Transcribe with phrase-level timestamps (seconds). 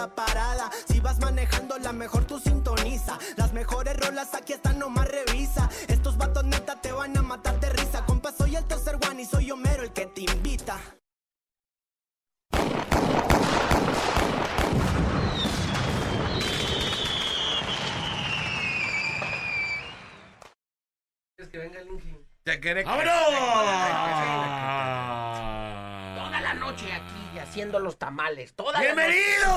[0.00, 0.70] la parada.
[0.88, 3.18] Si vas manejando, la mejor tú sintoniza.
[3.36, 5.68] Las mejores rolas aquí están, nomás revisa.
[5.88, 8.04] Estos vatos neta te van a matar de risa.
[8.06, 10.78] Compa, soy el tercer one y soy Homero el que te invita.
[21.50, 22.16] que venga el Inge?
[22.44, 23.04] Te quiere que- Toda
[26.40, 27.19] la noche aquí
[27.50, 28.54] haciendo los tamales.
[28.54, 29.48] Toda Bienvenidos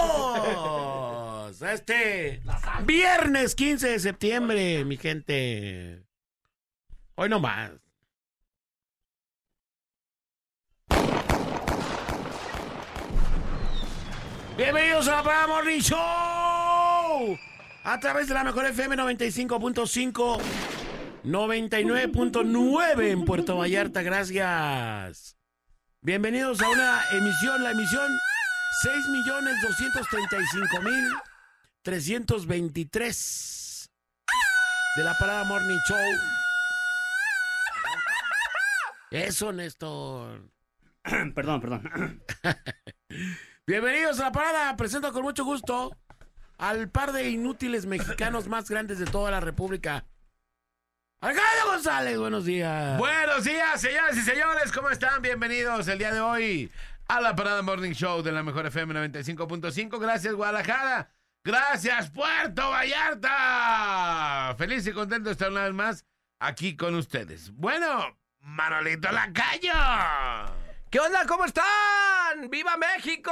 [1.61, 2.41] a este
[2.85, 6.03] viernes 15 de septiembre, mi gente.
[7.13, 7.69] Hoy no más.
[14.57, 15.99] Bienvenidos a la Parada Morning Show.
[17.83, 20.39] A través de la mejor FM 95.5,
[21.25, 24.01] 99.9 en Puerto Vallarta.
[24.01, 25.37] Gracias.
[26.05, 28.11] Bienvenidos a una emisión, la emisión
[31.85, 33.89] 6.235.323
[34.97, 35.97] de la Parada Morning Show.
[39.11, 40.51] Eso, Néstor.
[41.33, 42.21] perdón, perdón.
[43.65, 44.75] Bienvenidos a la parada.
[44.75, 45.95] Presento con mucho gusto
[46.57, 50.03] al par de inútiles mexicanos más grandes de toda la República.
[51.23, 52.97] Alcalde González, buenos días.
[52.97, 55.21] Buenos días, señoras y señores, ¿cómo están?
[55.21, 56.69] Bienvenidos el día de hoy
[57.07, 60.01] a la Parada Morning Show de la Mejor FM 95.5.
[60.01, 61.09] Gracias, Guadalajara.
[61.41, 64.53] Gracias, Puerto Vallarta.
[64.57, 66.05] Feliz y contento de estar una vez más
[66.39, 67.51] aquí con ustedes.
[67.51, 69.71] Bueno, Manolito Lacayo.
[70.89, 71.25] ¿Qué onda?
[71.25, 72.49] ¿Cómo están?
[72.49, 73.31] ¡Viva México!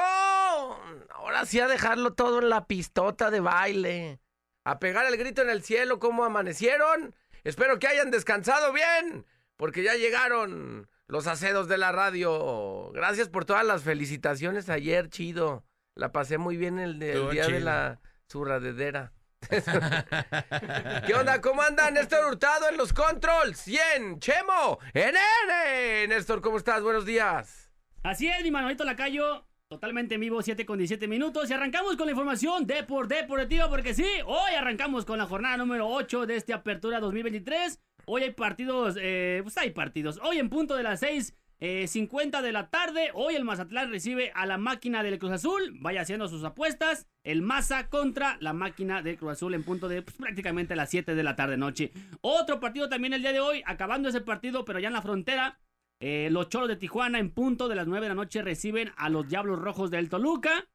[1.10, 4.22] Ahora sí a dejarlo todo en la pistota de baile.
[4.64, 7.14] A pegar el grito en el cielo como amanecieron.
[7.44, 9.26] Espero que hayan descansado bien,
[9.58, 12.92] porque ya llegaron los acedos de la radio.
[12.94, 15.66] Gracias por todas las felicitaciones ayer, chido.
[15.96, 18.00] La pasé muy bien el, día de la
[18.32, 19.14] zurradedera.
[19.50, 21.42] ¿Qué onda?
[21.42, 21.96] ¿Cómo andan?
[21.96, 23.58] Néstor Hurtado en los controls.
[23.60, 26.08] 100, Chemo, en N.
[26.08, 26.82] Néstor, ¿cómo estás?
[26.82, 27.72] Buenos días.
[28.04, 29.46] Así es, mi Manolito Lacayo.
[29.72, 31.50] Totalmente en vivo, 7 con 17 minutos.
[31.50, 35.56] Y arrancamos con la información de por deportiva, porque sí, hoy arrancamos con la jornada
[35.56, 37.80] número 8 de esta apertura 2023.
[38.06, 40.20] Hoy hay partidos, eh, pues hay partidos.
[40.24, 41.38] Hoy en punto de las 6.
[41.62, 45.78] eh, 50 de la tarde, hoy el Mazatlán recibe a la máquina del Cruz Azul.
[45.80, 47.08] Vaya haciendo sus apuestas.
[47.24, 51.16] El Maza contra la máquina del Cruz Azul en punto de pues, prácticamente las 7
[51.16, 51.94] de la tarde noche.
[52.20, 55.60] Otro partido también el día de hoy, acabando ese partido, pero ya en la frontera.
[56.04, 59.08] Eh, los Cholos de Tijuana en punto de las 9 de la noche reciben a
[59.10, 60.68] los Diablos Rojos del Toluca.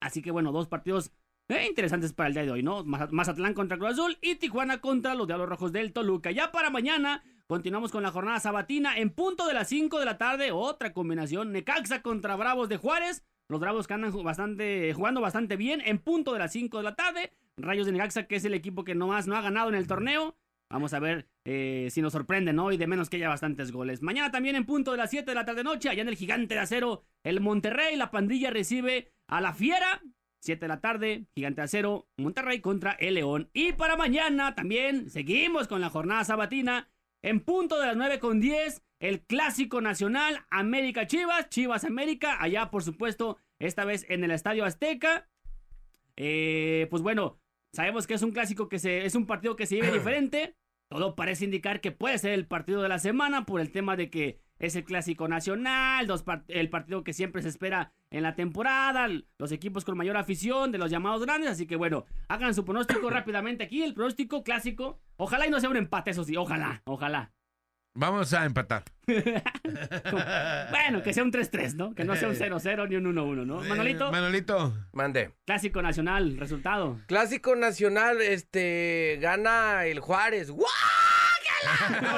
[0.00, 1.12] Así que bueno, dos partidos
[1.48, 2.84] eh, interesantes para el día de hoy, ¿no?
[2.84, 6.30] Maza- Mazatlán contra Cruz Azul y Tijuana contra los Diablos Rojos del Toluca.
[6.30, 10.16] Ya para mañana continuamos con la jornada sabatina en punto de las 5 de la
[10.16, 10.52] tarde.
[10.52, 13.24] Otra combinación, Necaxa contra Bravos de Juárez.
[13.48, 16.94] Los Bravos que andan bastante, jugando bastante bien en punto de las 5 de la
[16.94, 17.32] tarde.
[17.56, 20.36] Rayos de Necaxa, que es el equipo que nomás no ha ganado en el torneo.
[20.70, 22.70] Vamos a ver eh, si nos sorprende, ¿no?
[22.72, 24.02] Y de menos que haya bastantes goles.
[24.02, 26.54] Mañana también en punto de las 7 de la tarde noche, allá en el Gigante
[26.54, 30.02] de Acero, el Monterrey, la pandilla recibe a la Fiera.
[30.40, 33.50] 7 de la tarde, Gigante de Acero, Monterrey contra el León.
[33.52, 36.88] Y para mañana también seguimos con la jornada sabatina.
[37.22, 42.70] En punto de las 9 con 10, el clásico nacional América Chivas, Chivas América, allá
[42.70, 45.28] por supuesto, esta vez en el Estadio Azteca.
[46.16, 47.40] Eh, pues bueno,
[47.72, 50.56] sabemos que es un clásico que se, es un partido que se vive diferente.
[50.92, 54.10] Todo parece indicar que puede ser el partido de la semana por el tema de
[54.10, 56.06] que es el clásico nacional,
[56.48, 59.08] el partido que siempre se espera en la temporada,
[59.38, 61.48] los equipos con mayor afición de los llamados grandes.
[61.48, 65.00] Así que bueno, hagan su pronóstico rápidamente aquí, el pronóstico clásico.
[65.16, 67.32] Ojalá y no sea un empate, eso sí, ojalá, ojalá.
[67.94, 68.84] Vamos a empatar.
[70.70, 71.94] Bueno, que sea un 3-3, ¿no?
[71.94, 73.60] Que no sea un 0-0 ni un 1-1, ¿no?
[73.62, 74.74] Manolito, Manolito.
[74.92, 75.32] Mande.
[75.44, 77.00] clásico nacional, resultado.
[77.06, 80.50] Clásico nacional, este, gana el Juárez.
[80.50, 80.56] ¿No,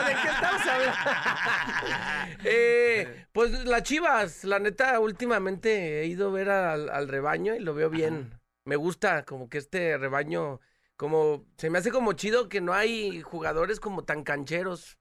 [0.05, 0.95] ¿De qué estamos hablando?
[2.47, 7.61] Eh, pues las Chivas, la neta, últimamente he ido a ver al, al rebaño y
[7.61, 8.39] lo veo bien.
[8.65, 10.61] Me gusta como que este rebaño,
[10.97, 14.99] como, se me hace como chido que no hay jugadores como tan cancheros.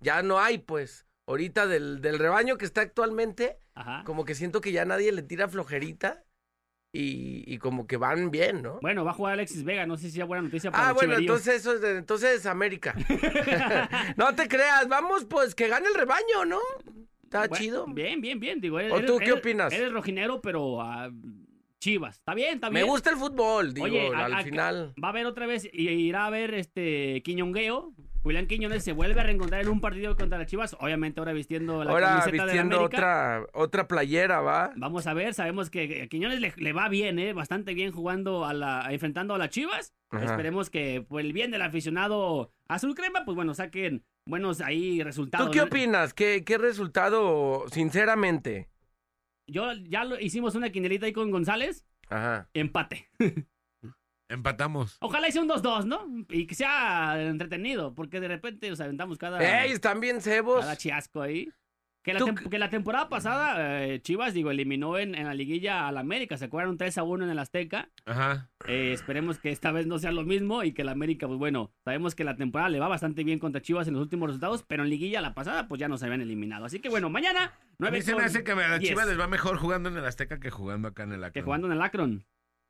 [0.00, 1.05] Ya no hay, pues.
[1.26, 4.02] Ahorita del, del rebaño que está actualmente, Ajá.
[4.04, 6.22] como que siento que ya nadie le tira flojerita.
[6.92, 8.78] y, y como que van bien, ¿no?
[8.80, 11.14] Bueno, va a jugar Alexis Vega, no sé si sea buena noticia para Ah, bueno,
[11.16, 12.94] entonces eso es de- entonces América.
[14.16, 16.60] no te creas, vamos pues que gane el rebaño, ¿no?
[17.24, 17.86] Está Bueno, chido.
[17.88, 18.60] Bien, bien, bien.
[18.60, 19.72] Digo, eres, ¿O tú eres- qué opinas?
[19.72, 21.10] Eres rojinero, pero ah,
[21.80, 22.16] Chivas.
[22.16, 22.86] Está bien, está Me bien.
[22.86, 24.94] gusta el fútbol, digo, Oye, a- al a- final.
[25.02, 27.92] Va a haber otra vez, y irá a ver este Quiñongueo.
[28.26, 31.84] Julián Quiñones se vuelve a reencontrar en un partido contra las Chivas, obviamente ahora vistiendo
[31.84, 34.72] la Ahora camiseta de la vistiendo otra otra playera, ¿va?
[34.74, 37.34] Vamos a ver, sabemos que a Quiñones le, le va bien, ¿eh?
[37.34, 39.94] Bastante bien jugando a la, enfrentando a las Chivas.
[40.10, 40.24] Ajá.
[40.24, 45.46] Esperemos que por el bien del aficionado azul crema, pues bueno, saquen buenos ahí resultados.
[45.46, 46.12] ¿Tú qué opinas?
[46.12, 48.68] ¿Qué, qué resultado, sinceramente?
[49.48, 52.50] Yo ya lo, hicimos una quinelita ahí con González, Ajá.
[52.54, 53.08] empate.
[54.28, 54.96] Empatamos.
[55.00, 56.06] Ojalá hice un 2-2, ¿no?
[56.30, 60.60] Y que sea entretenido, porque de repente nos aventamos cada, ¡Ey, están bien cebos!
[60.60, 61.48] cada chiasco ahí.
[62.06, 66.36] Que la, que temporada pasada, eh, Chivas, digo, eliminó en, en la liguilla al América.
[66.36, 66.76] ¿Se acuerdan?
[66.76, 67.90] 3 a 1 en el Azteca.
[68.04, 68.48] Ajá.
[68.68, 71.72] Eh, esperemos que esta vez no sea lo mismo y que el América, pues bueno,
[71.84, 74.84] sabemos que la temporada le va bastante bien contra Chivas en los últimos resultados, pero
[74.84, 76.64] en liguilla la pasada, pues ya nos habían eliminado.
[76.64, 79.08] Así que bueno, mañana, A 9 mí se me hace que a las 10, Chivas
[79.08, 81.32] les va mejor jugando en el Azteca que jugando acá en el Akron.
[81.32, 82.24] Que jugando en el Akron.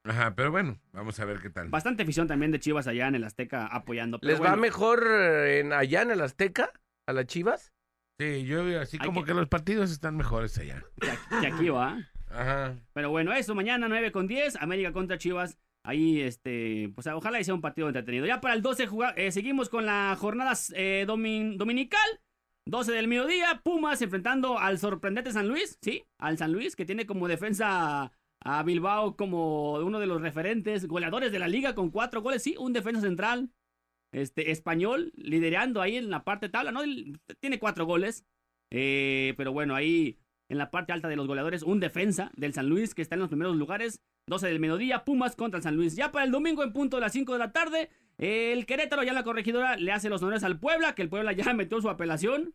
[0.07, 1.69] Ajá, pero bueno, vamos a ver qué tal.
[1.69, 4.19] Bastante afición también de Chivas allá en el Azteca apoyando.
[4.21, 6.71] pero ¿Les va mejor eh, en, allá en el Azteca?
[7.09, 7.73] ¿A las Chivas?
[8.21, 9.35] Sí, yo veo así Hay como que- que...
[9.35, 10.83] los partidos están mejores allá.
[11.41, 11.99] Que aquí- va.
[12.29, 12.75] Ajá.
[12.93, 15.59] Pero bueno, eso, mañana 9 con 10, América contra Chivas.
[15.85, 18.27] Ahí, este, pues ojalá y sea un partido entretenido.
[18.27, 22.01] Ya para el 12 juga- eh, seguimos con la jornada eh, domin- dominical.
[22.69, 26.05] 12 del mediodía, Pumas enfrentando al sorprendente San Luis, ¿sí?
[26.19, 28.11] Al San Luis, que tiene como defensa
[28.47, 32.55] a Bilbao como uno de los referentes, goleadores de la liga con cuatro goles, sí,
[32.57, 33.51] un defensa central
[34.13, 36.81] este, español, liderando ahí en la parte tabla, ¿no?
[37.41, 38.25] Tiene cuatro goles,
[38.71, 42.69] eh, pero bueno, ahí en la parte alta de los goleadores, un defensa del San
[42.69, 45.97] Luis que está en los primeros lugares, 12 del mediodía, Pumas contra el San Luis.
[45.97, 49.09] Ya para el domingo en punto de las 5 de la tarde, el Querétaro ya
[49.09, 51.91] en la corregidora le hace los honores al Puebla, que el Puebla ya metió su
[51.91, 52.55] apelación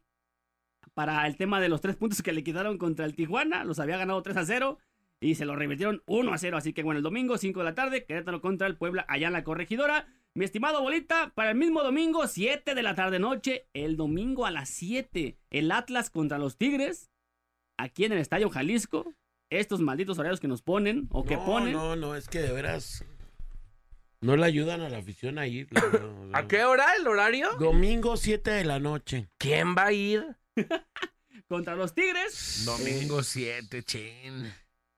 [0.94, 3.98] para el tema de los tres puntos que le quedaron contra el Tijuana, los había
[3.98, 4.80] ganado 3 a 0
[5.22, 7.76] y se lo revirtieron 1 a 0, así que bueno, el domingo 5 de la
[7.76, 10.08] tarde, Querétaro contra el Puebla allá en la corregidora.
[10.34, 14.52] Mi estimado Bolita, para el mismo domingo, 7 de la tarde noche, el domingo a
[14.52, 17.12] las 7, el Atlas contra los Tigres,
[17.78, 19.14] aquí en el Estadio Jalisco.
[19.52, 21.74] Estos malditos horarios que nos ponen o que no, ponen.
[21.74, 23.04] No, no, es que de veras.
[24.22, 25.68] No le ayudan a la afición a ir.
[25.72, 25.82] la.
[26.40, 27.50] ¿A qué hora el horario?
[27.60, 29.28] Domingo 7 de la noche.
[29.38, 30.38] ¿Quién va a ir?
[31.50, 32.64] Contra los Tigres.
[32.66, 34.54] Domingo 7, chin.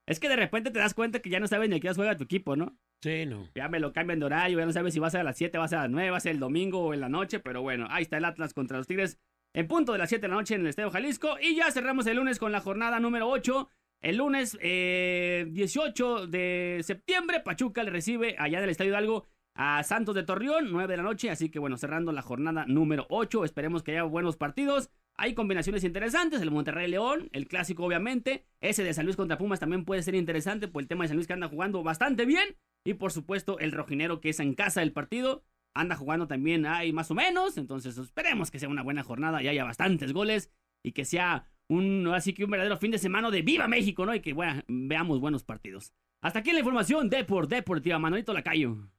[0.05, 2.17] Es que de repente te das cuenta que ya no sabes ni a qué juega
[2.17, 2.77] tu equipo, ¿no?
[3.01, 3.47] Sí, no.
[3.55, 5.37] Ya me lo cambian de horario, ya no sabes si va a ser a las
[5.37, 7.09] 7, va a ser a las 9, va a ser el domingo o en la
[7.09, 9.17] noche, pero bueno, ahí está el Atlas contra los Tigres
[9.53, 11.37] en punto de las 7 de la noche en el Estadio Jalisco.
[11.41, 13.69] Y ya cerramos el lunes con la jornada número 8.
[14.01, 20.15] El lunes eh, 18 de septiembre, Pachuca le recibe allá del Estadio Hidalgo a Santos
[20.15, 21.29] de Torreón, 9 de la noche.
[21.29, 23.45] Así que bueno, cerrando la jornada número 8.
[23.45, 24.89] Esperemos que haya buenos partidos.
[25.15, 29.59] Hay combinaciones interesantes, el Monterrey León, el clásico obviamente, ese de San Luis contra Pumas
[29.59, 32.55] también puede ser interesante por el tema de San Luis que anda jugando bastante bien
[32.83, 35.43] y por supuesto el rojinero que es en casa del partido,
[35.75, 39.47] anda jugando también ahí más o menos, entonces esperemos que sea una buena jornada y
[39.47, 40.51] haya bastantes goles
[40.83, 44.13] y que sea un, así que un verdadero fin de semana de Viva México, ¿no?
[44.13, 44.35] Y que
[44.67, 45.93] veamos buenos partidos.
[46.21, 48.89] Hasta aquí la información de por Deportiva, Manolito Lacayo.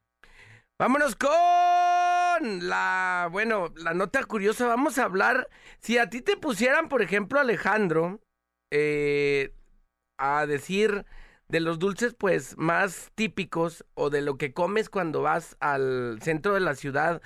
[0.79, 1.31] Vámonos con
[2.41, 4.67] la, bueno, la nota curiosa.
[4.67, 5.49] Vamos a hablar,
[5.81, 8.21] si a ti te pusieran, por ejemplo, Alejandro,
[8.73, 9.53] eh,
[10.19, 11.05] a decir
[11.49, 16.55] de los dulces, pues, más típicos o de lo que comes cuando vas al centro
[16.55, 17.21] de la ciudad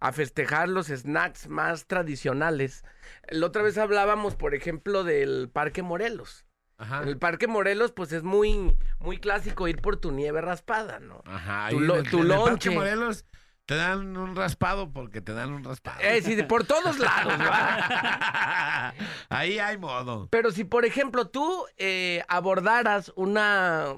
[0.00, 2.84] a festejar los snacks más tradicionales.
[3.28, 6.44] La otra vez hablábamos, por ejemplo, del Parque Morelos.
[6.76, 7.02] Ajá.
[7.02, 11.22] En el Parque Morelos, pues es muy, muy clásico ir por tu nieve raspada, ¿no?
[11.24, 11.68] Ajá.
[11.70, 12.70] Tu en lo- el- tu en el Parque.
[12.70, 13.24] Morelos
[13.66, 16.00] te dan un raspado porque te dan un raspado.
[16.02, 18.94] Eh, sí, por todos lados, ¿va?
[19.28, 20.28] Ahí hay modo.
[20.30, 23.94] Pero si, por ejemplo, tú eh, abordaras una,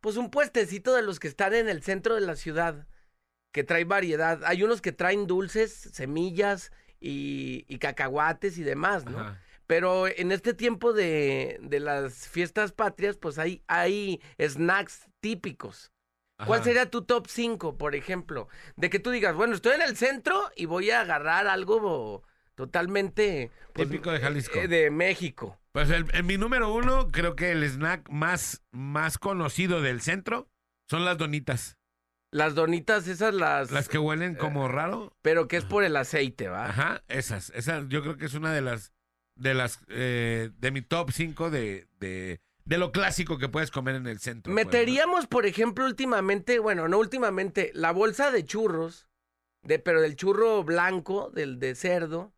[0.00, 2.86] pues un puestecito de los que están en el centro de la ciudad,
[3.52, 6.70] que trae variedad, hay unos que traen dulces, semillas
[7.00, 9.18] y, y cacahuates y demás, ¿no?
[9.18, 9.40] Ajá.
[9.66, 15.92] Pero en este tiempo de, de las fiestas patrias, pues hay, hay snacks típicos.
[16.44, 18.48] ¿Cuál sería tu top 5, por ejemplo?
[18.76, 22.24] De que tú digas, bueno, estoy en el centro y voy a agarrar algo
[22.54, 23.50] totalmente...
[23.72, 24.58] pues, Típico de Jalisco.
[24.58, 25.58] eh, de México.
[25.72, 30.48] Pues el- en mi número uno, creo que el snack más, más conocido del centro
[30.90, 31.76] son las donitas.
[32.32, 33.70] Las donitas, esas las...
[33.70, 35.16] Las que huelen como raro.
[35.22, 36.66] Pero que es por el aceite, ¿va?
[36.66, 37.50] Ajá, esas.
[37.50, 38.92] Esa yo creo que es una de las
[39.36, 43.94] de las eh, de mi top 5 de, de de lo clásico que puedes comer
[43.94, 44.52] en el centro.
[44.52, 44.66] pues.
[44.66, 49.08] Meteríamos, por ejemplo, últimamente, bueno, no últimamente, la bolsa de churros,
[49.62, 52.34] de, pero del churro blanco, del de cerdo,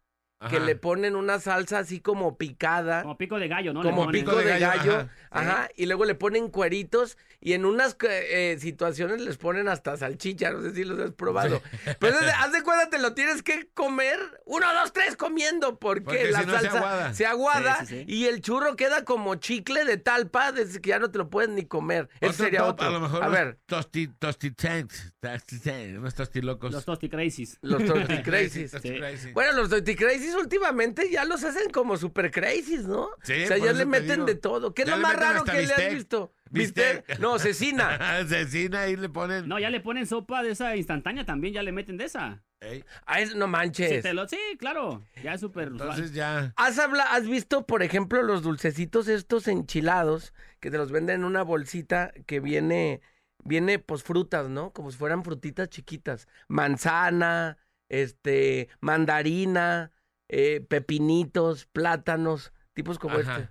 [0.49, 3.03] que le ponen una salsa así como picada.
[3.03, 3.83] Como pico de gallo, ¿no?
[3.83, 9.21] Como pico de gallo, ajá, y luego le ponen cueritos y en unas eh, situaciones
[9.21, 11.61] les ponen hasta salchicha, no sé si los has probado.
[11.99, 16.03] Pero entonces, haz de cuenta, te lo tienes que comer, uno, dos, tres comiendo, porque,
[16.05, 17.15] Porque la si no se salsa aguada.
[17.15, 18.05] se aguada Sí, sí, sí.
[18.07, 21.51] y el churro queda como chicle de talpa, desde que ya no te lo puedes
[21.51, 22.09] ni comer.
[22.21, 22.87] Ese Otro sería top, otro.
[22.87, 26.73] A lo mejor A ver, Tosti, tosti tanks, tosti tanks, unos tostilocos.
[26.73, 27.59] Los Tosti Crazies.
[27.63, 27.83] los
[28.25, 28.71] Crazies.
[28.71, 28.99] Tosti Sí.
[28.99, 29.33] crazy.
[29.33, 33.09] Bueno, los Torti Crazies últimamente ya los hacen como super crazies, ¿no?
[33.23, 34.25] Sí, o sea, ya le te meten digo.
[34.27, 34.75] de todo.
[34.75, 36.33] ¿Qué es Ya lo más raro que le has visto?
[36.51, 37.19] Bistec.
[37.19, 37.99] No, cecina.
[38.29, 39.49] Cecina ahí le ponen.
[39.49, 42.43] No, ya le ponen sopa de esa instantánea también, ya le meten de esa.
[42.61, 44.03] Ey, Ah, es- no manches.
[44.03, 45.05] te lo- sí, claro.
[45.23, 45.91] Ya es súper usual.
[45.91, 46.53] entonces ya.
[46.57, 51.25] ¿Has, habla, ¿Has visto, por ejemplo, los dulcecitos estos enchilados que te los venden en
[51.25, 53.01] una bolsita que viene,
[53.45, 54.73] viene pues frutas, ¿no?
[54.73, 56.27] Como si fueran frutitas chiquitas.
[56.49, 57.59] Manzana,
[57.91, 59.93] este, mandarina,
[60.29, 63.39] eh, pepinitos, plátanos, tipos como Ajá.
[63.39, 63.49] este.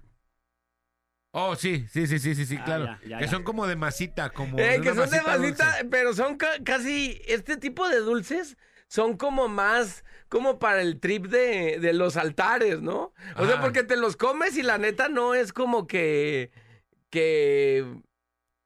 [1.31, 2.85] Oh, sí, sí, sí, sí, sí, sí, Ah, claro.
[2.85, 3.29] ya, ya, que ya.
[3.31, 4.57] son como de masita, como.
[4.57, 5.85] Eh, de que son de masita dulce.
[5.91, 8.57] pero son ca- casi, este tipo de dulces
[8.87, 13.13] son como más, como para el trip de, de los altares, ¿no?
[13.35, 16.51] O sea, porque te los comes y la neta no es como que,
[17.09, 17.85] que,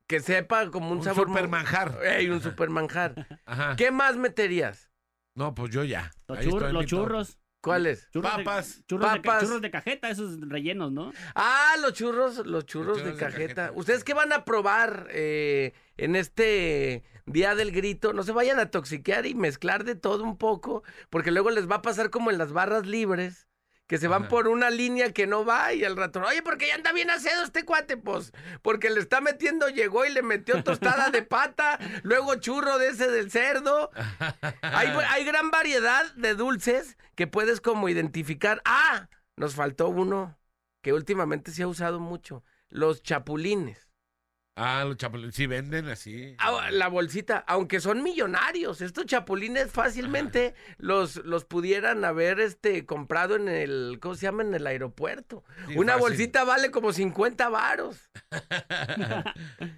[0.07, 1.27] que sepa como un, Un sabor.
[1.27, 1.99] super manjar.
[2.05, 3.39] Ey, un super manjar.
[3.45, 3.75] Ajá.
[3.75, 4.91] ¿Qué más meterías?
[5.33, 6.11] No, pues yo ya.
[6.27, 7.39] Los, chur- los churros.
[7.61, 8.09] ¿Cuáles?
[8.11, 8.81] churros de- Papas.
[8.87, 9.43] churros, De, Papas.
[9.43, 11.13] churros de cajeta, esos rellenos, ¿no?
[11.35, 13.71] Ah, los churros, los churros, churros de cajeta.
[13.75, 18.13] ¿Ustedes qué van a probar eh, en este día del grito?
[18.13, 21.75] No se vayan a toxiquear y mezclar de todo un poco, porque luego les va
[21.75, 23.47] a pasar como en las barras libres,
[23.91, 24.29] que se van Ajá.
[24.29, 27.43] por una línea que no va y al rato, oye, porque ya anda bien acedo
[27.43, 28.31] este cuate, pues,
[28.61, 33.11] porque le está metiendo, llegó y le metió tostada de pata, luego churro de ese
[33.11, 33.91] del cerdo.
[34.61, 38.61] Hay, hay gran variedad de dulces que puedes como identificar.
[38.63, 40.39] Ah, nos faltó uno
[40.81, 43.90] que últimamente se ha usado mucho, los chapulines.
[44.57, 45.33] Ah, los chapulines.
[45.33, 46.35] Sí venden así.
[46.37, 53.37] Ah, la bolsita, aunque son millonarios, estos chapulines fácilmente los, los pudieran haber este comprado
[53.37, 54.43] en el, ¿cómo se llama?
[54.43, 55.43] En el aeropuerto.
[55.67, 56.07] Sí, Una fácil.
[56.09, 58.09] bolsita vale como 50 varos.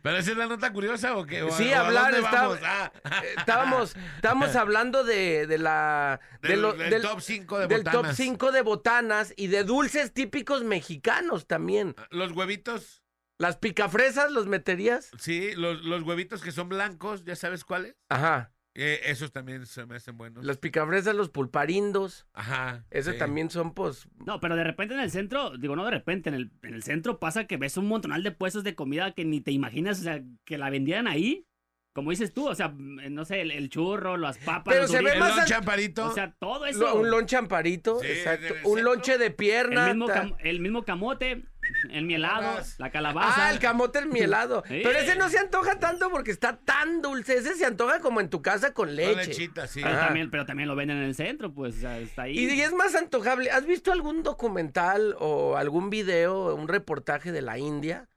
[0.01, 1.43] ¿Pero esa es la nota curiosa o qué?
[1.43, 2.59] ¿O Sí, o hablar, dónde está- vamos?
[2.63, 2.91] Ah,
[3.23, 6.19] Eh, Estábamos, estábamos hablando de, de la...
[6.41, 8.17] de del, lo- del del- top 5 de del top botanas.
[8.17, 11.95] 5 de botanas y de dulces típicos mexicanos también.
[12.09, 13.02] Los huevitos.
[13.39, 15.11] Las picafresas los meterías.
[15.17, 17.95] Sí, los, los huevitos que son blancos, ¿ya sabes cuáles?
[18.09, 18.51] Ajá.
[18.75, 20.43] Eh, esos también se me hacen buenos.
[20.43, 22.25] Las picafresas, los pulparindos.
[22.33, 22.85] Ajá.
[22.89, 23.19] Esos sí.
[23.19, 24.07] también son, pues.
[24.25, 26.81] No, pero de repente en el centro, digo, no de repente, en el, en el
[26.83, 30.03] centro pasa que ves un montonal de puestos de comida que ni te imaginas, o
[30.03, 31.45] sea, que la vendieran ahí.
[31.93, 34.63] Como dices tú, o sea, mm, no sé, el, el churro, las papas.
[34.73, 36.07] Pero los se ve El más lonche an- amparito.
[36.07, 36.79] O sea, todo eso.
[36.79, 38.55] lo- un lonche amparito, Sí, exacto.
[38.55, 39.87] el Un lonche de el, pierna.
[39.89, 41.45] mismo ta- cam- el mismo camote,
[41.89, 43.47] el mielado, la calabaza.
[43.47, 44.63] Ah, el camote el mielado.
[44.73, 44.79] Sí.
[44.83, 47.35] Pero ese no se antoja tanto porque está tan dulce.
[47.37, 49.27] Ese se antoja como en tu casa con Con leche.
[49.27, 49.81] lechita, sí.
[49.83, 52.39] pero, también, pero también lo venden en el centro, pues, o sea, está ahí.
[52.39, 53.51] Y es más antojable.
[53.51, 58.07] ¿Has visto algún documental o algún video, un reportaje de la India?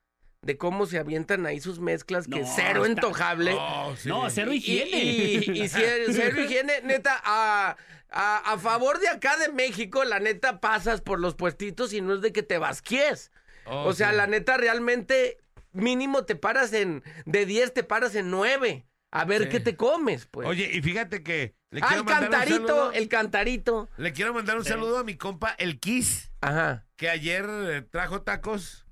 [0.46, 3.56] De cómo se avientan ahí sus mezclas, que No, cero está- entojable.
[3.58, 4.08] Oh, sí.
[4.08, 4.98] No, cero Y, higiene.
[5.02, 7.76] y, y ce- cero higiene, neta, a,
[8.10, 12.14] a, a favor de acá de México, la neta pasas por los puestitos y no
[12.14, 13.32] es de que te vasquies.
[13.66, 14.16] Oh, o sea, sí.
[14.16, 15.38] la neta realmente
[15.72, 18.86] mínimo te paras en, de 10 te paras en 9.
[19.10, 19.48] A ver Sí.
[19.48, 20.46] qué te comes, pues.
[20.46, 22.92] Oye, y fíjate que le ah, quiero el mandar un cantarito, saludo.
[22.92, 23.88] el cantarito.
[23.96, 24.68] Le quiero mandar un Sí.
[24.70, 26.86] saludo a mi compa, el Kiss, Ajá.
[26.96, 28.85] que ayer eh, trajo tacos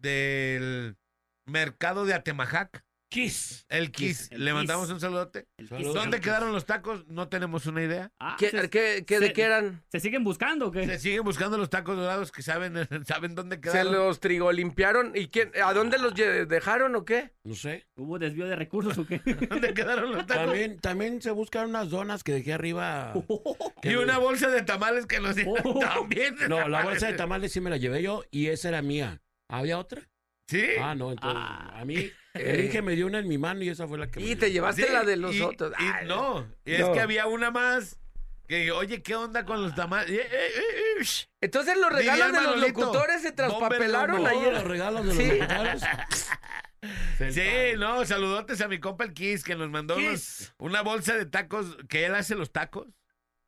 [0.00, 0.96] del
[1.46, 2.84] mercado de Atemajac.
[3.12, 3.66] Kiss.
[3.68, 4.30] El Kiss.
[4.30, 4.54] El Le Kiss.
[4.54, 5.48] mandamos un saludote.
[5.68, 7.08] ¿Dónde quedaron los tacos?
[7.08, 8.12] No tenemos una idea.
[8.20, 9.82] Ah, ¿Qué, se, qué- qué- se- de qué eran?
[9.90, 10.86] ¿Se siguen buscando o qué?
[10.86, 12.74] Se siguen buscando los tacos dorados que saben,
[13.08, 13.94] saben dónde ¿Se quedaron.
[13.94, 15.10] los trigolimpiaron?
[15.16, 17.32] ¿Y quién, a dónde los dejaron o qué?
[17.42, 17.84] No sé.
[17.96, 19.20] ¿Hubo desvío de recursos o qué?
[19.50, 20.44] ¿Dónde quedaron los tacos?
[20.46, 23.12] También, también se buscan unas donas que dejé arriba.
[23.82, 25.80] Y una bolsa de tamales que nos dieron Oh.
[25.80, 26.36] también.
[26.48, 29.20] No, la bolsa de tamales sí me la llevé yo y esa era mía.
[29.50, 30.02] ¿Había otra?
[30.48, 30.64] Sí.
[30.80, 31.78] Ah, no, entonces Ah.
[31.80, 34.18] a mí el Inge me dio una en mi mano y esa fue la que
[34.20, 34.38] me Y dio.
[34.38, 35.72] te llevaste Sí, la de los y- otros.
[35.78, 37.96] y Ay, no, y es que había una más.
[38.48, 40.10] Que, oye, ¿qué onda con los tamales?
[40.10, 41.04] Eh, eh, eh, eh.
[41.40, 44.52] Entonces los Diría regalos de los Manolito, locutores se traspapelaron ayer.
[44.54, 45.38] los regalos de los Sí.
[45.38, 45.82] locutores.
[47.30, 51.26] Sí, no, saludotes a mi compa el Kiss que nos mandó unos- una bolsa de
[51.26, 52.88] tacos, que él hace los tacos.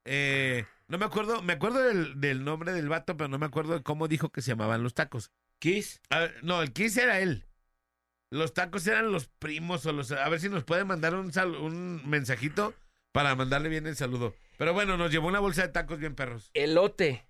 [0.05, 3.73] Eh, no me acuerdo, me acuerdo del, del nombre del vato, pero no me acuerdo
[3.75, 5.31] de cómo dijo que se llamaban los tacos.
[5.63, 6.01] Kiss.
[6.11, 7.45] A ver, no, el Kiss era él.
[8.33, 10.11] Los tacos eran los primos o los...
[10.11, 12.75] A ver si nos puede mandar un, sal- un mensajito
[13.13, 14.35] para mandarle bien el saludo.
[14.59, 16.51] Pero bueno, nos llevó una bolsa de tacos bien perros.
[16.53, 17.25] Elote.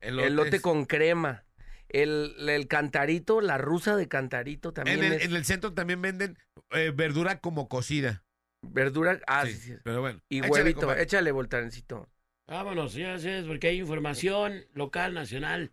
[0.00, 0.30] Elotes.
[0.30, 1.44] Elote con crema.
[1.88, 6.02] El, el cantarito, la rusa de cantarito también En el, es en el centro también
[6.02, 6.36] venden
[6.70, 8.24] eh, verdura como cocida.
[8.62, 9.20] verdura.
[9.28, 9.74] Ah, Sí, sí.
[9.84, 10.20] Pero bueno.
[10.28, 11.02] Y échale, huevito, compadre.
[11.04, 12.08] échale voltarencito.
[12.48, 15.72] Vámonos, señores, porque hay información local, nacional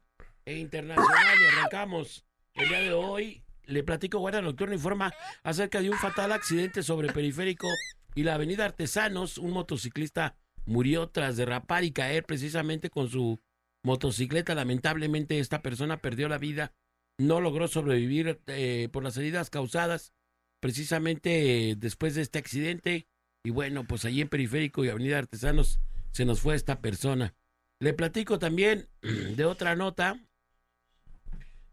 [0.51, 1.37] e internacional.
[1.39, 3.43] Y arrancamos el día de hoy.
[3.65, 7.67] Le platico, Guardia Nocturna informa acerca de un fatal accidente sobre Periférico
[8.15, 9.37] y la Avenida Artesanos.
[9.37, 13.39] Un motociclista murió tras derrapar y caer precisamente con su
[13.83, 14.55] motocicleta.
[14.55, 16.73] Lamentablemente, esta persona perdió la vida.
[17.17, 20.13] No logró sobrevivir eh, por las heridas causadas
[20.59, 23.07] precisamente después de este accidente.
[23.43, 25.79] Y bueno, pues allí en Periférico y Avenida Artesanos
[26.11, 27.35] se nos fue esta persona.
[27.79, 30.19] Le platico también de otra nota.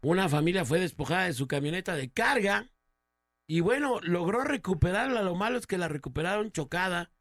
[0.01, 2.69] Una familia fue despojada de su camioneta de carga
[3.47, 5.23] y bueno, logró recuperarla.
[5.23, 7.11] Lo malo es que la recuperaron chocada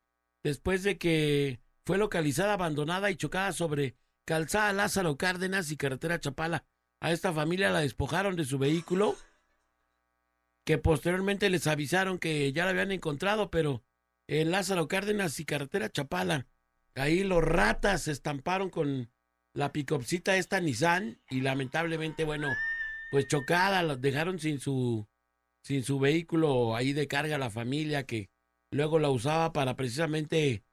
[0.43, 6.65] después de que fue localizada abandonada y chocada sobre calzada Lázaro Cárdenas y carretera Chapala.
[7.01, 9.17] A esta familia la despojaron de su vehículo
[10.65, 13.83] que posteriormente les avisaron que ya la habían encontrado, pero
[14.27, 16.47] en Lázaro Cárdenas y carretera Chapala.
[16.95, 19.11] Ahí los ratas se estamparon con
[19.55, 22.49] la picopcita esta Nissan y lamentablemente, bueno,
[23.11, 25.07] pues chocada, los dejaron sin su
[25.63, 28.31] sin su vehículo ahí de carga la familia que
[28.71, 30.65] luego la usaba para precisamente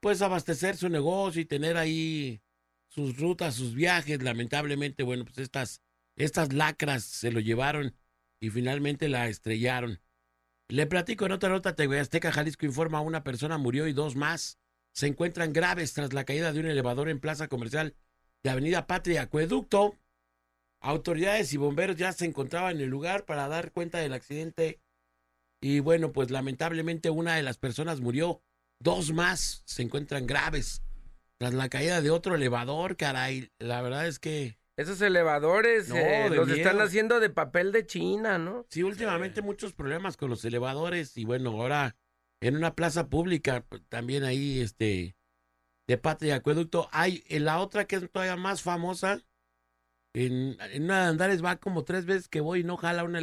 [0.00, 2.42] pues abastecer su negocio y tener ahí
[2.88, 4.22] sus rutas, sus viajes.
[4.22, 5.80] Lamentablemente, bueno, pues estas
[6.16, 7.96] estas lacras se lo llevaron
[8.40, 10.00] y finalmente la estrellaron.
[10.68, 14.58] Le platico en otra nota, TV Azteca Jalisco informa una persona murió y dos más
[14.92, 17.94] se encuentran graves tras la caída de un elevador en plaza comercial
[18.42, 19.98] de Avenida Patria Acueducto.
[20.82, 24.80] Autoridades y bomberos ya se encontraban en el lugar para dar cuenta del accidente.
[25.60, 28.42] Y bueno, pues lamentablemente una de las personas murió,
[28.80, 30.82] dos más se encuentran graves
[31.38, 33.50] tras la caída de otro elevador, caray.
[33.58, 36.58] La verdad es que Esos elevadores No, eh, los miedo.
[36.58, 38.66] están haciendo de papel de China, ¿no?
[38.70, 41.96] Sí, últimamente muchos problemas con los elevadores y bueno, ahora
[42.40, 45.16] en una plaza pública pues, también ahí este
[45.88, 49.20] de Patria Acueducto hay en la otra que es todavía más famosa
[50.14, 53.20] en, en una de Andares va como tres veces que voy y no jala una,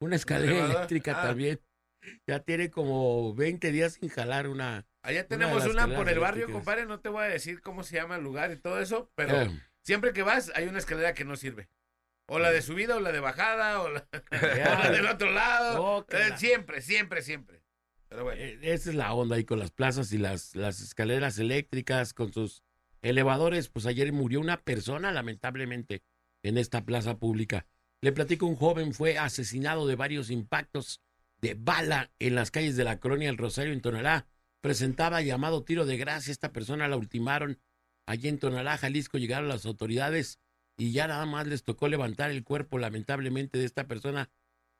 [0.00, 1.26] una escalera eléctrica Ah.
[1.28, 1.60] también.
[2.26, 4.86] Ya tiene como 20 días sin jalar una.
[5.02, 6.84] Allá tenemos una, por el barrio, compadre.
[6.86, 9.50] No te voy a decir cómo se llama el lugar y todo eso, pero Eh,
[9.82, 11.68] siempre que vas hay una escalera que no sirve.
[12.26, 15.30] O la de subida o la de bajada o la, o la ya, del otro
[15.30, 15.82] lado.
[15.82, 17.62] Oh, Eh, siempre, siempre, siempre.
[18.08, 18.40] Pero bueno.
[18.40, 22.32] Eh, Esa es la onda ahí con las plazas y las, las escaleras eléctricas, con
[22.34, 22.62] sus
[23.02, 23.68] elevadores.
[23.70, 26.02] Pues ayer murió una persona, lamentablemente,
[26.44, 27.66] en esta plaza pública.
[28.00, 31.00] Le platico, un joven fue asesinado de varios impactos
[31.40, 34.28] de bala en las calles de la colonia El Rosario en Tonalá.
[34.60, 36.30] Presentaba llamado tiro de gracia.
[36.30, 37.58] Esta persona la ultimaron
[38.06, 39.18] allí en Tonalá, Jalisco.
[39.18, 40.38] Llegaron las autoridades
[40.76, 44.30] y ya nada más les tocó levantar el cuerpo, lamentablemente, de esta persona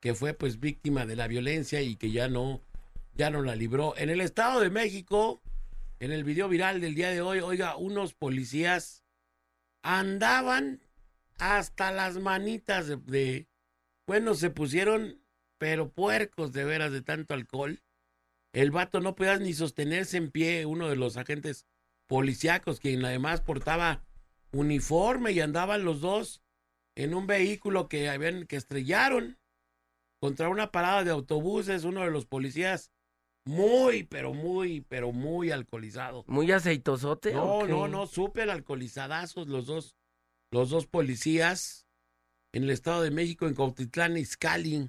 [0.00, 2.62] que fue pues víctima de la violencia y que ya no
[3.14, 3.94] ya no la libró.
[3.96, 5.40] En el Estado de México,
[5.98, 9.02] en el video viral del día de hoy, oiga, unos policías
[9.82, 10.80] andaban
[11.38, 13.48] hasta las manitas de, de-
[14.06, 15.22] bueno, se pusieron,
[15.58, 17.82] pero puercos de veras de tanto alcohol.
[18.52, 21.66] El vato no podía ni sostenerse en pie, uno de los agentes
[22.06, 24.04] policíacos, quien además portaba
[24.52, 26.42] uniforme y andaban los dos
[26.96, 29.38] en un vehículo que habían, que estrellaron
[30.20, 32.92] contra una parada de autobuses, uno de los policías
[33.46, 36.24] muy, pero muy, pero muy alcoholizado.
[36.28, 37.32] Muy aceitosote.
[37.34, 39.96] No, no, no, súper alcoholizadazos los dos,
[40.54, 41.86] los dos policías
[42.52, 44.88] en el Estado de México, en Cautitlán, Izcalli.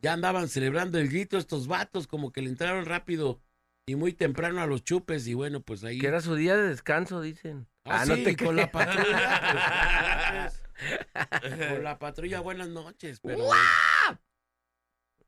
[0.00, 3.40] Ya andaban celebrando el grito estos vatos, como que le entraron rápido
[3.86, 5.98] y muy temprano a los chupes y bueno, pues ahí...
[5.98, 7.66] Que era su día de descanso, dicen.
[7.84, 10.52] Ah, no sí, te con la patrulla.
[11.40, 13.20] pues, con la patrulla, buenas noches.
[13.20, 13.48] Pero...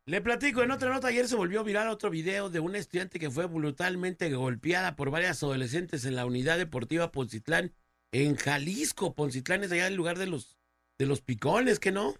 [0.05, 3.31] Le platico, en otra nota, ayer se volvió viral otro video de una estudiante que
[3.31, 7.73] fue brutalmente golpeada por varias adolescentes en la unidad deportiva Poncitlán,
[8.13, 9.15] en Jalisco.
[9.15, 10.59] Poncitlán es allá el lugar de los,
[10.99, 12.15] de los picones, ¿que no?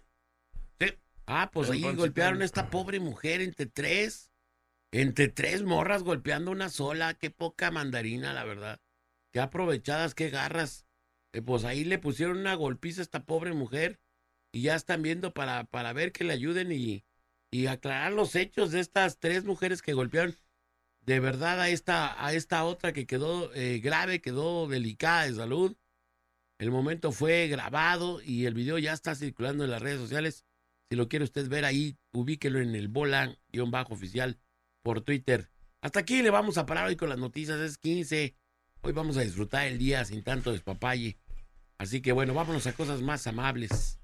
[0.79, 0.93] Sí.
[1.25, 1.95] Ah, pues ahí Poncitlán.
[1.97, 4.31] golpearon a esta pobre mujer entre tres.
[4.91, 7.13] Entre tres morras golpeando una sola.
[7.13, 8.81] Qué poca mandarina, la verdad.
[9.31, 10.87] Qué aprovechadas, qué garras.
[11.33, 13.99] Eh, pues ahí le pusieron una golpiza a esta pobre mujer
[14.51, 17.05] y ya están viendo para, para ver que le ayuden y,
[17.51, 20.35] y aclarar los hechos de estas tres mujeres que golpearon
[21.05, 25.75] de verdad a esta, a esta otra que quedó eh, grave, quedó delicada de salud.
[26.59, 30.45] El momento fue grabado y el video ya está circulando en las redes sociales.
[30.89, 34.39] Si lo quiere usted ver ahí, ubíquelo en el bola-oficial
[34.81, 35.49] por Twitter.
[35.81, 37.59] Hasta aquí le vamos a parar hoy con las noticias.
[37.59, 38.35] Es 15.
[38.81, 41.17] Hoy vamos a disfrutar el día sin tanto despapalle.
[41.77, 43.99] Así que bueno, vámonos a cosas más amables.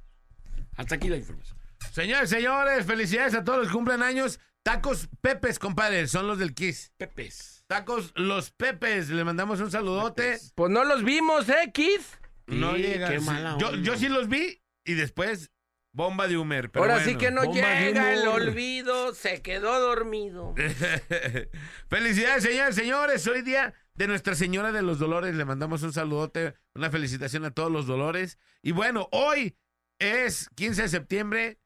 [0.78, 1.58] Hasta aquí la información.
[1.92, 4.40] Señores, señores, felicidades a todos los cumplen años.
[4.66, 6.92] Tacos Pepes, compadre, son los del Kiss.
[6.98, 7.64] Pepes.
[7.68, 10.24] Tacos Los Pepes, le mandamos un saludote.
[10.24, 10.54] Pepes.
[10.56, 12.02] Pues no los vimos, ¿eh, Kid?
[12.48, 13.10] No Sí, llega.
[13.10, 15.52] qué mala Yo, yo sí los vi y después
[15.94, 16.72] bomba de Humer.
[16.72, 20.56] pero Ahora sí que no llega el olvido, se quedó dormido.
[21.88, 23.28] Felicidades, señores, señores.
[23.28, 25.36] Hoy día de Nuestra Señora de los Dolores.
[25.36, 28.40] Le mandamos un saludote, una felicitación a todos los dolores.
[28.64, 29.58] Y bueno, hoy
[30.00, 31.60] es 15 de septiembre.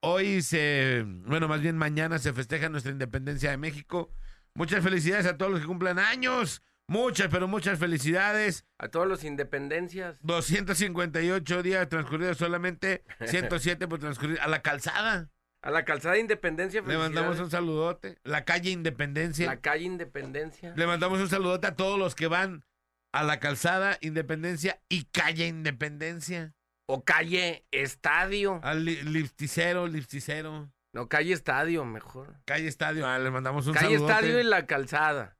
[0.00, 4.12] Hoy se, bueno, más bien mañana se festeja nuestra independencia de México.
[4.54, 6.62] Muchas felicidades a todos los que cumplan años.
[6.86, 8.64] Muchas, pero muchas felicidades.
[8.78, 10.16] A todos los independencias.
[10.22, 15.30] 258 días transcurridos solamente, 107 por transcurrir a la calzada.
[15.60, 16.80] A la calzada de Independencia.
[16.82, 18.18] Le mandamos un saludote.
[18.22, 19.46] La calle Independencia.
[19.46, 20.72] La calle Independencia.
[20.76, 22.64] Le mandamos un saludote a todos los que van
[23.12, 26.54] a la calzada Independencia y calle Independencia.
[26.90, 28.60] O calle Estadio.
[28.62, 30.72] Al li- lipsticero, lipsticero.
[30.94, 32.34] No, calle Estadio, mejor.
[32.46, 33.06] Calle Estadio.
[33.06, 35.36] Ah, le mandamos un calle saludote Estadio y la calzada.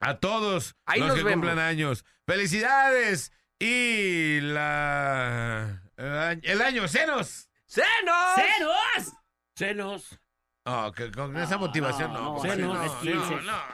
[0.00, 1.44] a todos Ahí los nos que vemos.
[1.46, 2.04] cumplan años.
[2.26, 3.32] ¡Felicidades!
[3.58, 5.82] Y la...
[5.96, 7.48] El año, el año senos.
[9.56, 10.18] ¡Senos!
[10.66, 12.36] Oh, con esa motivación no.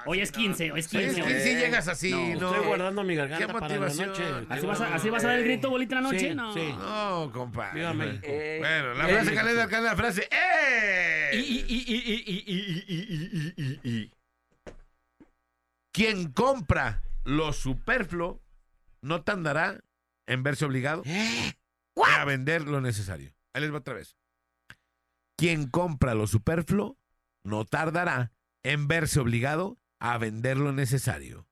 [0.07, 1.15] Hoy es 15, hoy es 15.
[1.15, 4.09] Si es 15 llegas así, no, Estoy guardando mi garganta ¿Qué motivación?
[4.11, 4.47] para la noche.
[4.51, 6.31] ¿Así vas, a, ¿Así vas, a, dar el grito bolita la noche?
[6.31, 6.53] Sí, no.
[6.53, 6.75] Sí.
[6.77, 7.81] No, compadre.
[8.25, 10.29] Eh, bueno, la eh, frase eh, que le alcanza la frase.
[13.83, 14.11] ¡Eh!
[15.93, 18.43] Quien compra lo superfluo
[19.01, 19.79] no tardará
[20.27, 21.05] en verse obligado
[22.05, 23.33] a vender lo necesario.
[23.55, 24.17] Ahí les va otra vez.
[25.41, 26.99] Quien compra lo superfluo
[27.45, 28.31] no tardará
[28.63, 31.49] en verse obligado a vender lo necesario.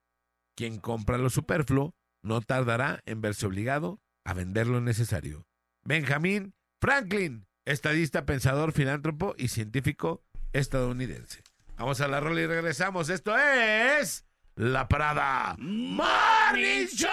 [0.54, 5.46] Quien compra lo superfluo no tardará en verse obligado a vender lo necesario.
[5.84, 10.22] Benjamin Franklin, estadista, pensador, filántropo y científico
[10.52, 11.42] estadounidense.
[11.78, 13.08] Vamos a la rola y regresamos.
[13.08, 17.08] Esto es La Parada Morning Show.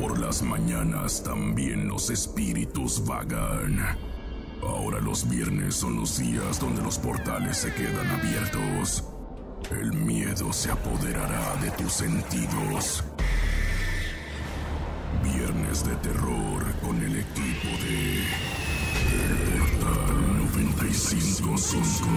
[0.00, 3.78] Por las mañanas también los espíritus vagan.
[4.62, 9.04] Ahora los viernes son los días donde los portales se quedan abiertos.
[9.70, 13.04] El miedo se apoderará de tus sentidos.
[15.22, 18.22] Viernes de terror con el equipo de
[19.12, 20.16] El Portal
[20.54, 22.08] 955.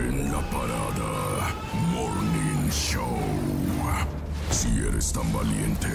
[0.00, 1.54] En la parada
[1.92, 3.51] Morning Show.
[4.52, 5.88] Si eres tan valiente,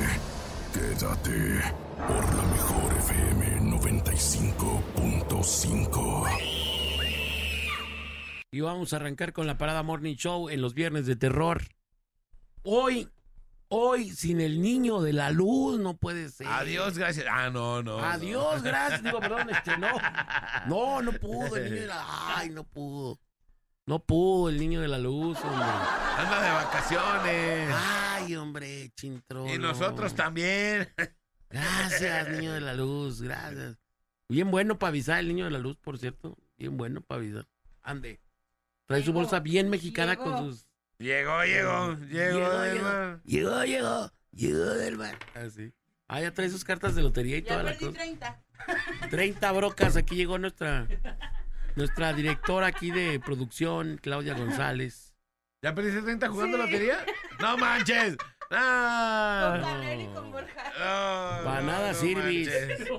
[0.74, 1.62] quédate
[2.08, 6.28] por la mejor FM 95.5.
[8.50, 11.62] Y vamos a arrancar con la parada Morning Show en los viernes de terror.
[12.64, 13.08] Hoy,
[13.68, 16.48] hoy, sin el niño de la luz, no puede ser.
[16.48, 17.28] Adiós, gracias.
[17.30, 18.00] Ah, no, no.
[18.00, 19.04] Adiós, gracias.
[19.04, 19.90] Digo, perdón, este, no.
[20.66, 22.04] No, no pudo el niño de la
[22.36, 23.20] Ay, no pudo.
[23.88, 25.66] No pudo el niño de la luz, hombre.
[26.18, 27.74] Anda de vacaciones.
[27.74, 29.48] Ay, hombre, chintro.
[29.48, 30.90] y nosotros también.
[31.50, 33.78] Gracias, niño de la luz, gracias.
[34.28, 36.38] Bien bueno para avisar el niño de la luz, por cierto.
[36.58, 37.48] Bien bueno para avisar.
[37.82, 38.20] Ande.
[38.86, 40.24] Trae su bolsa bien mexicana llegó.
[40.26, 40.66] con sus.
[41.00, 43.22] Llegó, llegó, llegó, del llegó, mar.
[43.24, 45.18] llegó, llegó, llegó del mar.
[45.36, 45.72] Así.
[46.10, 47.98] Ah, ya trae sus cartas de lotería y Ya toda la perdí cosa.
[48.00, 48.44] 30.
[49.10, 49.96] 30 brocas.
[49.96, 50.86] Aquí llegó nuestra
[51.78, 55.14] nuestra directora aquí de producción, Claudia González.
[55.62, 57.06] ¿Ya perdiste 30 jugando lotería?
[57.40, 58.18] ¡No manches!
[58.18, 59.84] Con ¡Ah!
[59.98, 60.64] Y con Borja.
[60.80, 62.50] No, Pa' nada no sirvis.
[62.50, 62.90] manches.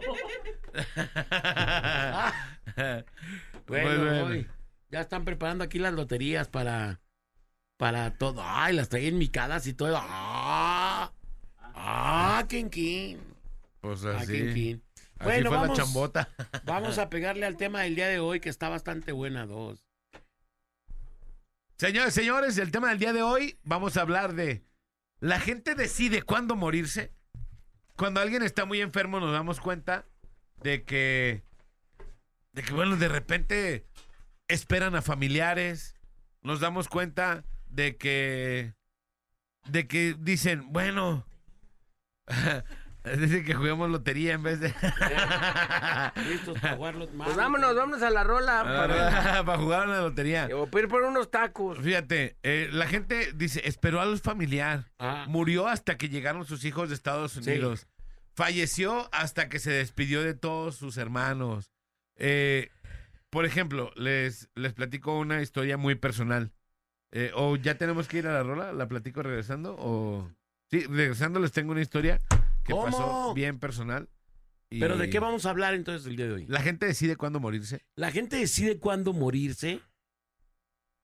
[3.66, 4.22] Bueno, Muy bien.
[4.24, 4.46] hoy
[4.90, 7.00] ya están preparando aquí las loterías para
[7.76, 8.40] para todo.
[8.42, 9.98] Ay, las traen micadas y todo.
[10.00, 11.12] ¡Ah!
[11.74, 13.20] ¡Ah, quién, quién!
[13.80, 14.82] Pues ¡Ah, quién, así.
[15.18, 16.28] Así Bueno, fue vamos, la chambota.
[16.64, 19.84] vamos a pegarle al tema del día de hoy que está bastante buena, dos.
[21.76, 24.64] Señores, señores, el tema del día de hoy, vamos a hablar de
[25.20, 27.12] la gente decide cuándo morirse.
[27.96, 30.06] Cuando alguien está muy enfermo nos damos cuenta
[30.62, 31.42] de que,
[32.52, 33.86] de que bueno, de repente
[34.46, 35.96] esperan a familiares.
[36.42, 38.74] Nos damos cuenta de que,
[39.68, 41.26] de que dicen, bueno,
[43.10, 44.68] Es decir, que juguemos lotería en vez de...
[46.28, 48.62] Listos para jugar los Pues vámonos, vámonos a la rola.
[48.64, 50.48] Para, Para jugar a la lotería.
[50.54, 51.78] o para ir por unos tacos.
[51.78, 54.90] Fíjate, eh, la gente dice, esperó a los familiar.
[54.98, 55.26] Ah.
[55.28, 57.40] Murió hasta que llegaron sus hijos de Estados Sí.
[57.40, 57.86] Unidos.
[58.34, 61.72] Falleció hasta que se despidió de todos sus hermanos.
[62.16, 62.70] Eh,
[63.30, 66.52] por ejemplo, les, les platico una historia muy personal.
[67.10, 68.72] Eh, ¿O ya tenemos que ir a la rola?
[68.72, 69.74] ¿La platico regresando?
[69.78, 70.30] O...
[70.70, 72.20] Sí, regresando les tengo una historia
[72.64, 72.84] que ¿Cómo?
[72.84, 74.08] pasó bien personal.
[74.70, 76.46] y Pero ¿de qué vamos a hablar entonces el día de hoy?
[76.46, 77.86] La gente decide cuándo morirse.
[77.96, 79.80] La gente decide cuándo morirse.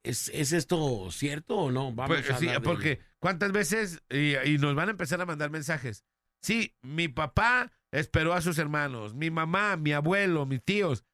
[0.03, 1.93] ¿Es, es esto cierto o no?
[1.95, 5.21] Vamos Pues, a sí, hablar de- porque cuántas veces y, y nos van a empezar
[5.21, 6.05] a mandar mensajes.
[6.43, 11.05] Sí, mi papá esperó a sus hermanos, mi mamá, mi abuelo, mis tíos.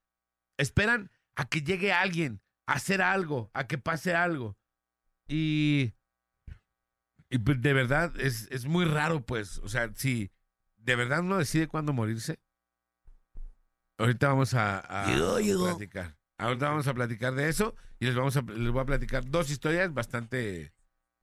[0.59, 4.59] Esperan a que llegue alguien, a hacer algo, a que pase algo.
[5.29, 5.93] Y,
[7.31, 9.59] de verdad es, es muy raro, pues.
[9.59, 10.31] O sea, si
[10.77, 12.39] de verdad uno decide cuándo morirse,
[13.99, 15.65] ahorita vamos a, a Llegó, llegó.
[15.67, 16.17] platicar.
[16.39, 19.51] Ahorita vamos a platicar de eso y les vamos a les voy a platicar dos
[19.51, 20.73] historias bastante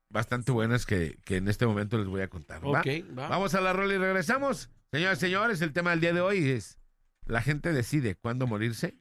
[0.09, 2.63] bastante buenas que, que en este momento les voy a contar.
[2.63, 2.79] ¿va?
[2.79, 3.27] Ok, va.
[3.27, 4.69] Vamos a la rola y regresamos.
[4.91, 6.77] Señoras y señores, el tema del día de hoy es
[7.25, 8.95] la gente decide cuándo morirse.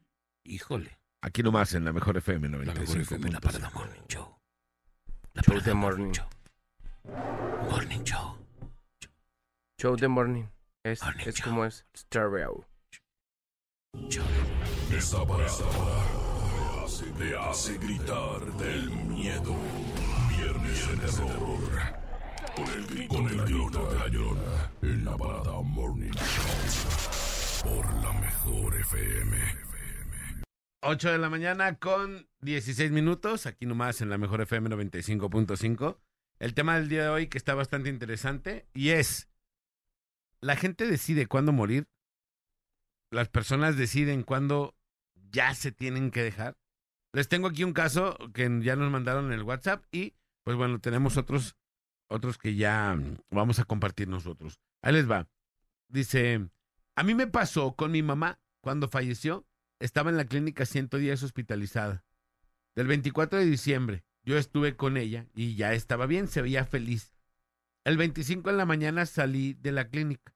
[0.44, 0.98] Híjole.
[1.20, 3.14] Aquí nomás en la mejor FM La mejor 95.
[3.14, 3.40] FM, la
[4.08, 4.38] Show.
[5.34, 6.12] La Show de morning.
[6.12, 6.26] Show.
[7.70, 8.36] Morning Show.
[9.80, 10.44] Show the morning.
[10.84, 11.48] Es, Morning es show.
[11.48, 12.64] como es stereo.
[14.08, 14.24] Show.
[14.92, 15.46] Esta parada
[17.18, 19.54] te hace gritar del miedo.
[20.36, 21.60] Viernes de terror.
[22.54, 24.70] Con el grito, con el grito de la llorona.
[24.82, 27.72] En la parada Morning Show.
[27.72, 29.36] Por la mejor FM.
[30.82, 35.96] 8 de la mañana con 16 minutos, aquí nomás en la mejor FM 95.5.
[36.38, 39.28] El tema del día de hoy que está bastante interesante y es,
[40.40, 41.88] la gente decide cuándo morir,
[43.10, 44.76] las personas deciden cuándo
[45.30, 46.56] ya se tienen que dejar.
[47.12, 50.80] Les tengo aquí un caso que ya nos mandaron en el WhatsApp y pues bueno,
[50.80, 51.56] tenemos otros,
[52.08, 54.60] otros que ya mm, vamos a compartir nosotros.
[54.82, 55.28] Ahí les va.
[55.88, 56.48] Dice,
[56.94, 59.46] a mí me pasó con mi mamá cuando falleció
[59.78, 62.04] estaba en la clínica 110 hospitalizada.
[62.74, 67.14] Del 24 de diciembre, yo estuve con ella y ya estaba bien, se veía feliz.
[67.84, 70.34] El 25 en la mañana salí de la clínica.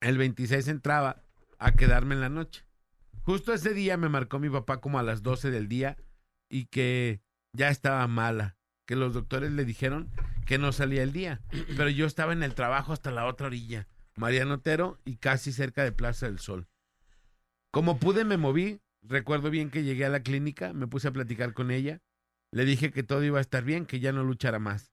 [0.00, 1.22] El 26 entraba
[1.58, 2.64] a quedarme en la noche.
[3.22, 5.98] Justo ese día me marcó mi papá como a las 12 del día
[6.48, 7.20] y que
[7.52, 10.10] ya estaba mala, que los doctores le dijeron
[10.46, 11.42] que no salía el día,
[11.76, 15.84] pero yo estaba en el trabajo hasta la otra orilla, Mariano Otero y casi cerca
[15.84, 16.66] de Plaza del Sol.
[17.70, 21.52] Como pude me moví, recuerdo bien que llegué a la clínica, me puse a platicar
[21.52, 22.00] con ella,
[22.52, 24.92] le dije que todo iba a estar bien, que ya no luchara más.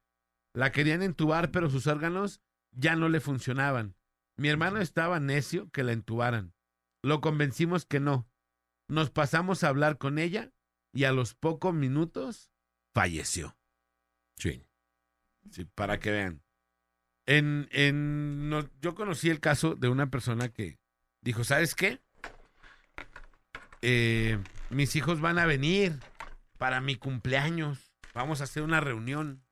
[0.54, 2.42] La querían entubar, pero sus órganos
[2.72, 3.96] ya no le funcionaban.
[4.38, 6.54] Mi hermano estaba necio que la entubaran.
[7.04, 8.30] Lo convencimos que no.
[8.88, 10.52] Nos pasamos a hablar con ella
[10.94, 12.52] y a los pocos minutos
[12.94, 13.58] falleció.
[14.38, 14.64] Sí.
[15.52, 16.44] Sí, para que vean.
[17.26, 20.78] En, en, no- yo conocí el caso de una persona que
[21.22, 22.02] dijo, ¿sabes qué?
[23.82, 26.00] Eh, mis hijos van a venir
[26.58, 27.94] para mi cumpleaños.
[28.14, 29.44] Vamos a hacer una reunión.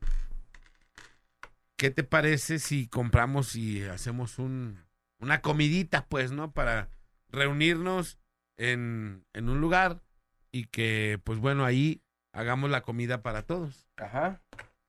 [1.77, 4.85] ¿Qué te parece si compramos y hacemos un,
[5.19, 6.51] una comidita, pues, ¿no?
[6.51, 6.89] Para
[7.29, 8.17] reunirnos
[8.57, 10.01] en, en un lugar
[10.51, 13.89] y que, pues bueno, ahí hagamos la comida para todos.
[13.97, 14.41] Ajá.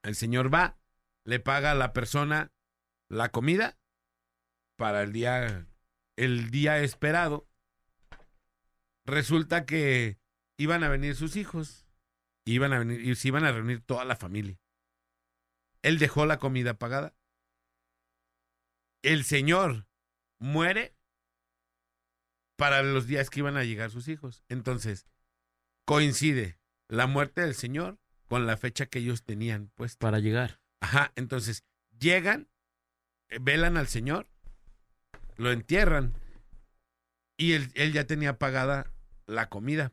[0.02, 0.79] El señor va,
[1.24, 2.52] le paga a la persona
[3.09, 3.76] la comida
[4.76, 5.66] para el día,
[6.16, 7.48] el día esperado.
[9.05, 10.18] Resulta que
[10.57, 11.86] iban a venir sus hijos,
[12.52, 14.59] iban a venir, y se iban a reunir toda la familia.
[15.82, 17.14] Él dejó la comida pagada.
[19.02, 19.87] El señor
[20.38, 20.94] muere
[22.56, 24.42] para los días que iban a llegar sus hijos.
[24.48, 25.06] Entonces,
[25.85, 29.98] coincide la muerte del señor con la fecha que ellos tenían puesta.
[29.98, 30.61] Para llegar.
[30.80, 31.64] Ajá, entonces
[31.98, 32.48] llegan,
[33.28, 34.28] eh, velan al señor,
[35.37, 36.14] lo entierran
[37.37, 38.92] y él, él ya tenía pagada
[39.26, 39.92] la comida.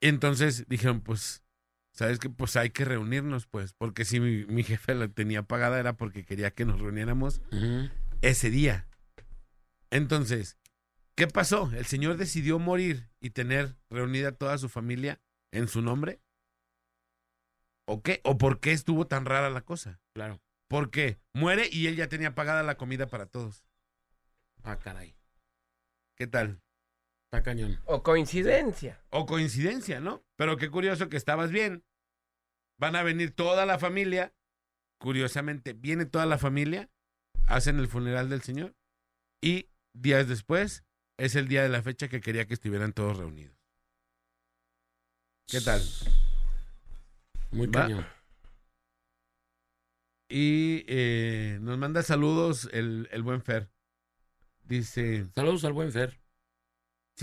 [0.00, 1.42] Entonces dijeron, pues,
[1.92, 2.30] ¿sabes qué?
[2.30, 6.24] Pues hay que reunirnos, pues, porque si mi, mi jefe la tenía pagada era porque
[6.24, 7.42] quería que nos reuniéramos
[8.22, 8.86] ese día.
[9.90, 10.56] Entonces,
[11.16, 11.70] ¿qué pasó?
[11.72, 15.20] El señor decidió morir y tener reunida toda su familia
[15.52, 16.20] en su nombre.
[17.86, 18.20] ¿O qué?
[18.24, 20.00] ¿O por qué estuvo tan rara la cosa?
[20.14, 20.40] Claro.
[20.68, 23.64] Porque muere y él ya tenía pagada la comida para todos.
[24.62, 25.16] Ah, caray.
[26.14, 26.62] ¿Qué tal?
[27.32, 27.78] Está cañón.
[27.84, 29.00] O coincidencia.
[29.10, 30.24] O coincidencia, ¿no?
[30.36, 31.84] Pero qué curioso que estabas bien.
[32.76, 34.34] Van a venir toda la familia.
[34.98, 36.90] Curiosamente, viene toda la familia
[37.46, 38.76] hacen el funeral del señor
[39.42, 40.84] y días después
[41.18, 43.56] es el día de la fecha que quería que estuvieran todos reunidos.
[45.48, 45.82] ¿Qué tal?
[47.50, 47.82] Muy Va.
[47.82, 48.06] cañón.
[50.28, 53.68] Y eh, nos manda saludos el, el buen Fer.
[54.62, 56.20] Dice, Saludos al buen Fer.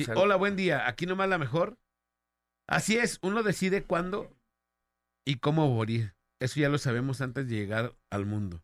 [0.06, 1.78] Sí, hola, buen día, aquí nomás la mejor.
[2.68, 4.36] Así es, uno decide cuándo
[5.26, 6.16] y cómo morir.
[6.40, 8.62] Eso ya lo sabemos antes de llegar al mundo.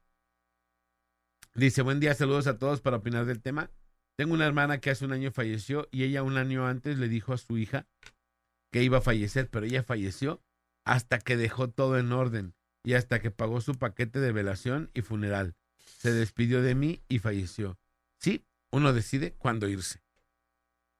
[1.55, 3.69] Dice, buen día, saludos a todos para opinar del tema.
[4.15, 7.33] Tengo una hermana que hace un año falleció y ella un año antes le dijo
[7.33, 7.87] a su hija
[8.71, 10.41] que iba a fallecer, pero ella falleció
[10.85, 15.01] hasta que dejó todo en orden y hasta que pagó su paquete de velación y
[15.01, 15.55] funeral.
[15.99, 17.77] Se despidió de mí y falleció.
[18.19, 20.01] Sí, uno decide cuándo irse.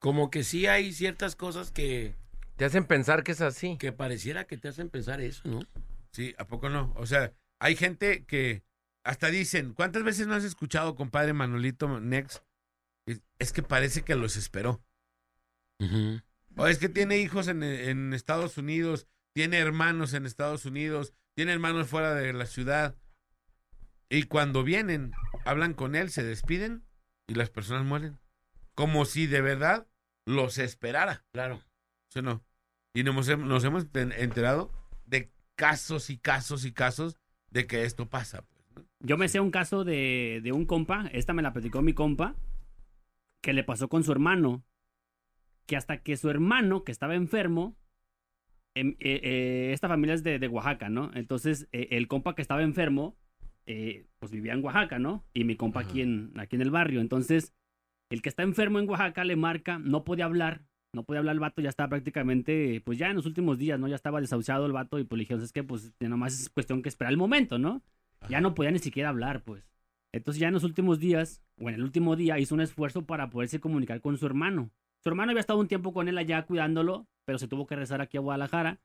[0.04, 2.18] Como que sí hay ciertas cosas que,
[2.58, 3.78] Te hacen pensar que es así.
[3.78, 5.62] que pareciera que te hacen pensar eso, ¿no?
[6.12, 6.92] Sí, ¿a poco no?
[6.98, 8.66] O sea, hay gente que
[9.06, 12.44] hasta dicen, ¿cuántas veces no has escuchado, compadre Manolito Nex?
[13.40, 14.84] Es, que parece que los esperó.
[16.58, 21.54] O es que tiene hijos en, en Estados Unidos, tiene hermanos en Estados Unidos, tiene
[21.54, 22.98] hermanos fuera de la ciudad.
[24.10, 25.14] Y cuando vienen,
[25.46, 26.84] hablan con él, se despiden
[27.26, 28.20] y las personas mueren.
[28.76, 29.88] Como si de verdad
[30.26, 31.24] los esperara.
[31.34, 31.62] Claro.
[32.10, 32.44] ¿Sí no?
[32.94, 34.72] Y nos, nos hemos enterado
[35.06, 37.18] de casos y casos y casos
[37.50, 38.44] de que esto pasa.
[38.44, 38.86] pues.
[39.00, 42.36] Yo me sé un caso de, de un compa, esta me la platicó mi compa,
[43.42, 44.64] que le pasó con su hermano,
[45.66, 47.76] que hasta que su hermano, que estaba enfermo,
[48.76, 51.12] em- eh, eh, esta familia es de, de Oaxaca, ¿no?
[51.14, 53.18] Entonces, eh, el compa que estaba enfermo,
[53.66, 55.26] eh, pues vivía en Oaxaca, ¿no?
[55.34, 55.90] Y mi compa Ajá.
[55.90, 57.02] aquí en, aquí en el barrio.
[57.02, 57.54] Entonces,
[58.14, 60.62] el que está enfermo en Oaxaca le marca, no podía hablar,
[60.94, 63.88] no podía hablar el vato, ya estaba prácticamente, pues ya en los últimos días, ¿no?
[63.88, 66.84] Ya estaba desahuciado el vato y pues le dijeron, es que pues nomás es cuestión
[66.84, 67.82] que esperar el momento, ¿no?
[68.30, 69.68] Ya no podía ni siquiera hablar, pues.
[70.12, 73.32] Entonces ya en los últimos días, o en el último día, hizo un esfuerzo para
[73.32, 74.70] poderse comunicar con su hermano.
[75.00, 78.00] Su hermano había estado un tiempo con él allá cuidándolo, pero se tuvo que regresar
[78.00, 78.80] aquí a Guadalajara.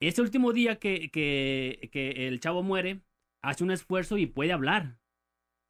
[0.00, 3.02] Ese último día que, que, que el chavo muere,
[3.42, 4.96] hace un esfuerzo y puede hablar.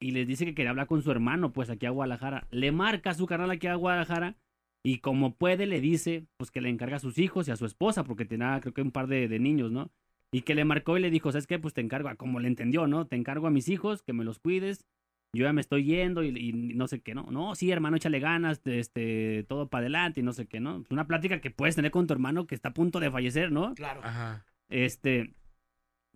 [0.05, 2.47] Y les dice que quería hablar con su hermano, pues aquí a Guadalajara.
[2.51, 4.35] Le marca a su canal aquí a Guadalajara
[4.83, 7.65] y como puede le dice, pues que le encarga a sus hijos y a su
[7.65, 9.89] esposa, porque tenía creo que un par de, de niños, ¿no?
[10.31, 11.57] Y que le marcó y le dijo, ¿sabes qué?
[11.57, 13.07] Pues te encargo, a- como le entendió, ¿no?
[13.07, 14.85] Te encargo a mis hijos, que me los cuides.
[15.35, 17.23] Yo ya me estoy yendo y, y no sé qué, ¿no?
[17.31, 20.81] No, sí, hermano, échale ganas, este, todo para adelante y no sé qué, ¿no?
[20.81, 23.51] Es una plática que puedes tener con tu hermano que está a punto de fallecer,
[23.51, 23.73] ¿no?
[23.73, 24.01] Claro.
[24.03, 24.45] Ajá.
[24.69, 25.33] Este,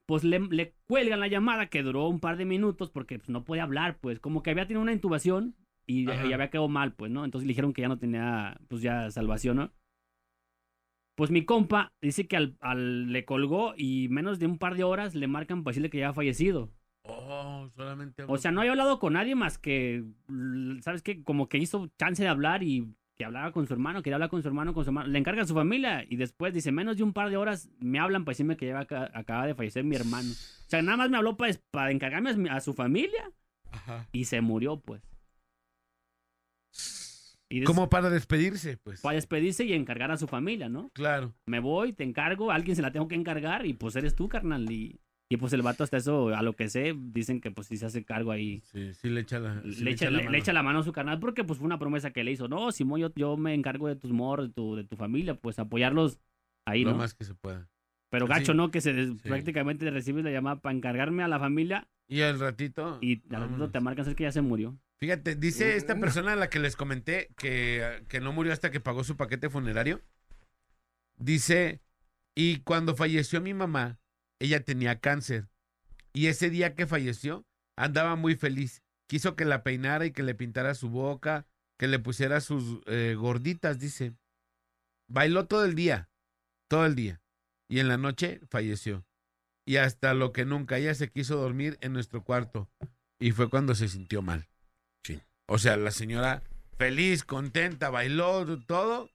[0.09, 3.43] pues le, le cuelgan la llamada que duró un par de minutos porque pues, no
[3.43, 6.25] podía hablar, pues como que había tenido una intubación y, Ajá.
[6.25, 7.25] y había quedado mal, pues, ¿no?
[7.25, 9.71] Entonces le dijeron que ya no tenía, pues ya salvación, ¿no?
[11.15, 14.83] Pues mi compa dice que al, al- le colgó y menos de un par de
[14.83, 16.71] horas le marcan para decirle que ya ha fallecido.
[17.03, 18.23] Oh, solamente.
[18.27, 20.05] O sea, no había hablado con nadie más que,
[20.81, 21.23] ¿sabes qué?
[21.23, 22.87] Como que hizo chance de hablar y
[23.19, 25.09] que hablaba con su hermano, quería hablar con su hermano, con su hermano.
[25.09, 27.99] Le encarga a su familia y después dice, menos de un par de horas me
[27.99, 30.29] hablan para decirme que aca- acaba de fallecer mi hermano.
[30.31, 33.29] O sea, nada más me habló para, para encargarme a, su familia
[33.71, 34.07] Ajá.
[34.13, 35.01] y se murió, pues.
[37.49, 39.01] Y Como para despedirse, pues.
[39.01, 40.89] Para despedirse y encargar a su familia, ¿no?
[40.93, 41.33] Claro.
[41.45, 44.29] Me voy, te encargo, a alguien se la tengo que encargar y pues eres tú,
[44.29, 44.71] carnal.
[44.71, 45.01] Y,
[45.31, 47.85] y pues el vato hasta eso, a lo que sé, dicen que pues sí se
[47.85, 48.61] hace cargo ahí.
[48.71, 49.61] Sí, sí le echa la.
[49.61, 50.37] sí le, echa, la le- le mano.
[50.37, 52.47] echa la mano a su canal porque pues fue una promesa que le hizo.
[52.47, 55.59] No, Simón, yo, yo me encargo de tus morros, de tu, de tu familia, pues
[55.59, 56.19] apoyarlos
[56.65, 56.97] ahí, Lo ¿no?
[56.97, 57.69] más que se pueda.
[58.09, 58.71] Pero gacho, ¿no?
[58.71, 59.19] Que se Sí.
[59.23, 62.97] prácticamente recibes la llamada para encargarme a la familia Y al ratito.
[63.01, 64.75] y al ratito te marcan, sabes que ya se murió.
[64.97, 65.99] Fíjate, dice esta Mm.
[65.99, 69.47] persona a la que les comenté que, que no murió hasta que pagó su paquete
[69.51, 70.01] funerario.
[71.17, 71.81] Dice,
[72.35, 73.99] y cuando falleció mi mamá,
[74.39, 75.49] ella tenía cáncer.
[76.13, 77.45] Y ese día que falleció,
[77.77, 78.83] andaba muy feliz.
[79.07, 81.47] Quiso que la peinara y que le pintara su boca,
[81.77, 84.15] que le pusiera sus eh, gorditas, dice.
[85.07, 86.09] Bailó todo el día,
[86.67, 87.21] todo el día.
[87.67, 89.05] Y en la noche falleció.
[89.65, 92.69] Y hasta lo que nunca, ella se quiso dormir en nuestro cuarto.
[93.19, 94.47] Y fue cuando se sintió mal.
[95.03, 95.21] Sí.
[95.47, 96.43] O sea, la señora
[96.77, 99.09] feliz, contenta, bailó todo.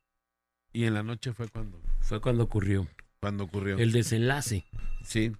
[0.72, 2.86] Y en la noche fue cuando, Fue cuando ocurrió.
[3.24, 3.78] Cuando ocurrió.
[3.78, 4.66] El desenlace.
[5.02, 5.32] Sí.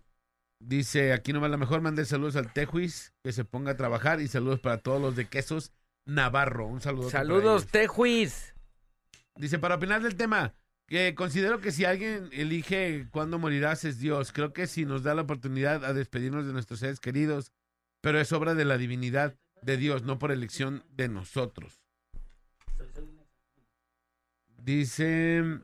[0.58, 4.28] Dice, aquí nomás la mejor, mande saludos al Tejuis, que se ponga a trabajar y
[4.28, 5.70] saludos para todos los de Quesos
[6.06, 6.66] Navarro.
[6.66, 7.10] Un saludo.
[7.10, 8.54] Saludos, Tejuis.
[9.36, 10.54] Dice, para opinar del tema,
[10.86, 14.32] que considero que si alguien elige cuándo morirás es Dios.
[14.32, 17.52] Creo que si nos da la oportunidad a despedirnos de nuestros seres queridos,
[18.00, 21.82] pero es obra de la divinidad de Dios, no por elección de nosotros.
[24.56, 25.60] Dice,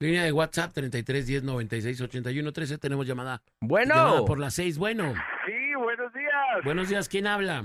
[0.00, 2.78] Línea de WhatsApp 33 10 96 81 13.
[2.78, 3.42] Tenemos llamada.
[3.60, 3.94] Bueno.
[3.94, 4.78] Llamada por las 6.
[4.78, 5.12] Bueno.
[5.46, 5.52] Sí,
[6.14, 6.64] días.
[6.64, 7.64] Buenos días, ¿quién habla?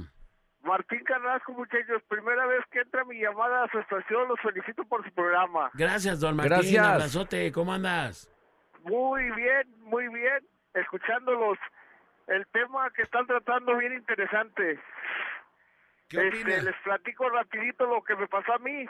[0.64, 2.02] Martín Carrasco, muchachos.
[2.10, 4.28] Primera vez que entra mi llamada a su estación.
[4.28, 5.70] Los felicito por su programa.
[5.76, 6.52] Gracias, don Martín.
[6.58, 6.86] Gracias.
[6.86, 8.30] Abrazote, ¿cómo andas?
[8.84, 10.40] Muy bien, muy bien.
[10.74, 11.58] Escuchándolos.
[12.28, 14.80] El tema que están tratando bien interesante.
[16.10, 16.64] ¿Qué Este, opinas?
[16.64, 18.86] les platico rapidito lo que me pasó a mí.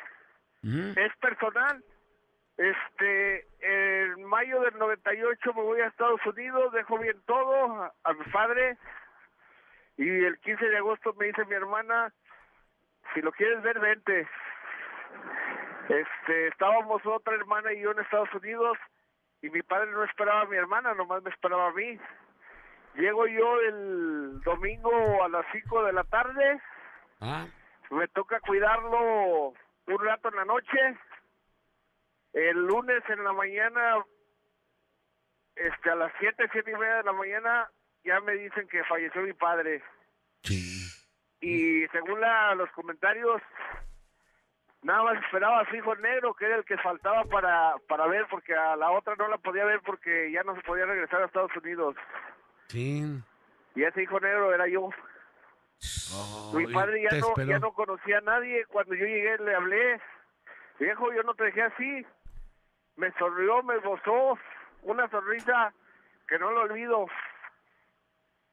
[0.64, 1.84] Es personal.
[2.58, 8.14] Este, en mayo del 98 me voy a Estados Unidos, dejo bien todo a, a
[8.14, 8.78] mi padre
[9.98, 12.14] y el 15 de agosto me dice mi hermana,
[13.14, 14.28] si lo quieres ver, vente.
[15.90, 18.78] Este, estábamos otra hermana y yo en Estados Unidos
[19.42, 22.00] y mi padre no esperaba a mi hermana, nomás me esperaba a mí.
[22.96, 26.62] Llego yo el domingo a las 5 de la tarde,
[27.22, 27.48] Ah,
[27.92, 29.54] me toca cuidarlo
[29.88, 30.98] un rato en la noche.
[32.36, 34.04] El lunes en la mañana,
[35.56, 37.70] este, a las siete, siete y media de la mañana,
[38.04, 39.82] ya me dicen que falleció mi padre.
[40.44, 40.74] sí.
[41.42, 43.40] Y según la- los comentarios,
[44.82, 48.26] nada más esperaba a su hijo negro, que era el que faltaba para, para ver,
[48.32, 51.26] porque a la otra no la podía ver porque ya no se podía regresar a
[51.26, 51.96] Estados Unidos.
[52.70, 53.04] Sí.
[53.76, 54.90] Y ese hijo negro era yo.
[56.54, 58.66] Mi Oye, padre ya no, ya no conocía a nadie.
[58.68, 60.02] Cuando yo llegué le hablé.
[60.80, 62.06] Viejo, yo no te dejé así.
[62.98, 64.38] Me sonrió, me gozó.
[64.84, 65.74] Una sonrisa
[66.28, 67.08] que no lo olvido.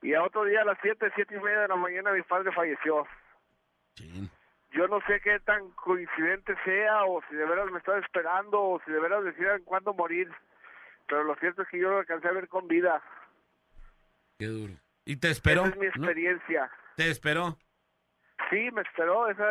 [0.03, 2.51] Y a otro día a las siete, siete y media de la mañana mi padre
[2.53, 3.07] falleció.
[3.95, 4.29] Sí.
[4.73, 8.81] Yo no sé qué tan coincidente sea o si de veras me estaba esperando o
[8.85, 10.31] si de veras decían cuándo morir.
[11.07, 13.03] Pero lo cierto es que yo lo alcancé a ver con vida.
[14.39, 14.75] Qué duro.
[15.05, 15.67] ¿Y te esperó?
[15.67, 15.91] Esa es mi ¿no?
[15.91, 16.71] experiencia.
[16.97, 17.59] ¿Te esperó?
[18.51, 19.29] Sí, me esperó.
[19.29, 19.45] Esa,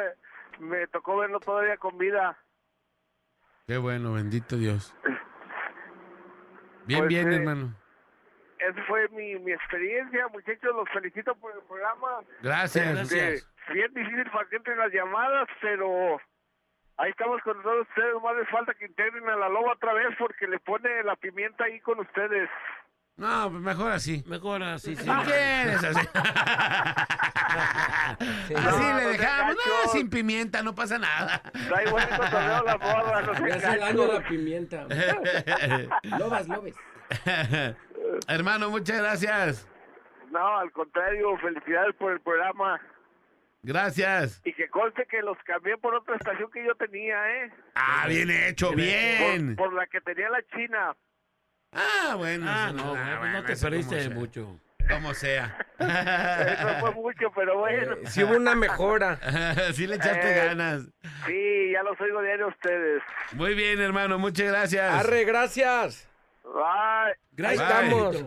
[0.60, 2.38] me tocó verlo todavía con vida.
[3.72, 4.94] Qué bueno, bendito Dios.
[6.88, 7.74] Bien, Pues, bien, eh, hermano.
[8.60, 10.76] Esa fue mi, mi experiencia, muchachos.
[10.76, 12.20] Los felicito por el programa.
[12.42, 12.94] Gracias.
[12.94, 13.50] Gracias.
[13.70, 16.20] Eh, bien difícil para que entren las llamadas, pero
[16.98, 18.22] ahí estamos con todos ustedes.
[18.22, 21.64] Más les falta que integren a la loba otra vez porque le pone la pimienta
[21.64, 22.50] ahí con ustedes.
[23.22, 24.24] No, pues mejor así.
[24.26, 25.06] Mejor así, sí.
[25.06, 26.00] ¿Qué quieres así?
[28.48, 28.54] Sí.
[28.56, 29.56] Así No, le no dejamos.
[29.56, 31.42] No, sin pimienta, no pasa nada.
[31.68, 34.88] Trae buen cotorreo la morra, no se hace daño la pimienta.
[36.18, 36.76] Lobas, lobes.
[38.28, 39.68] Hermano, muchas gracias.
[40.32, 42.80] No, al contrario, felicidades por el programa.
[43.64, 44.42] Gracias.
[44.46, 47.52] Y que conste que los cambié por otra estación que yo tenía, ¿eh?
[47.76, 49.56] Ah, bien hecho, Por, bien.
[49.56, 50.96] por la que tenía la China.
[51.72, 52.46] Ah, bueno.
[52.50, 54.60] Ah, no, bueno, no te perdiste mucho.
[54.90, 55.56] Como sea.
[55.80, 57.94] Eso fue mucho, pero bueno.
[57.94, 59.20] Eh, sí hubo una mejora.
[59.74, 60.46] sí le echaste Eh.
[60.48, 60.84] ganas.
[61.26, 63.02] Sí, ya los oigo diario a ustedes.
[63.34, 64.94] Muy bien, hermano, muchas gracias.
[64.94, 66.08] Arre, gracias.
[66.44, 67.16] Bye.
[67.32, 67.62] Gracias.
[67.72, 68.18] Estamos.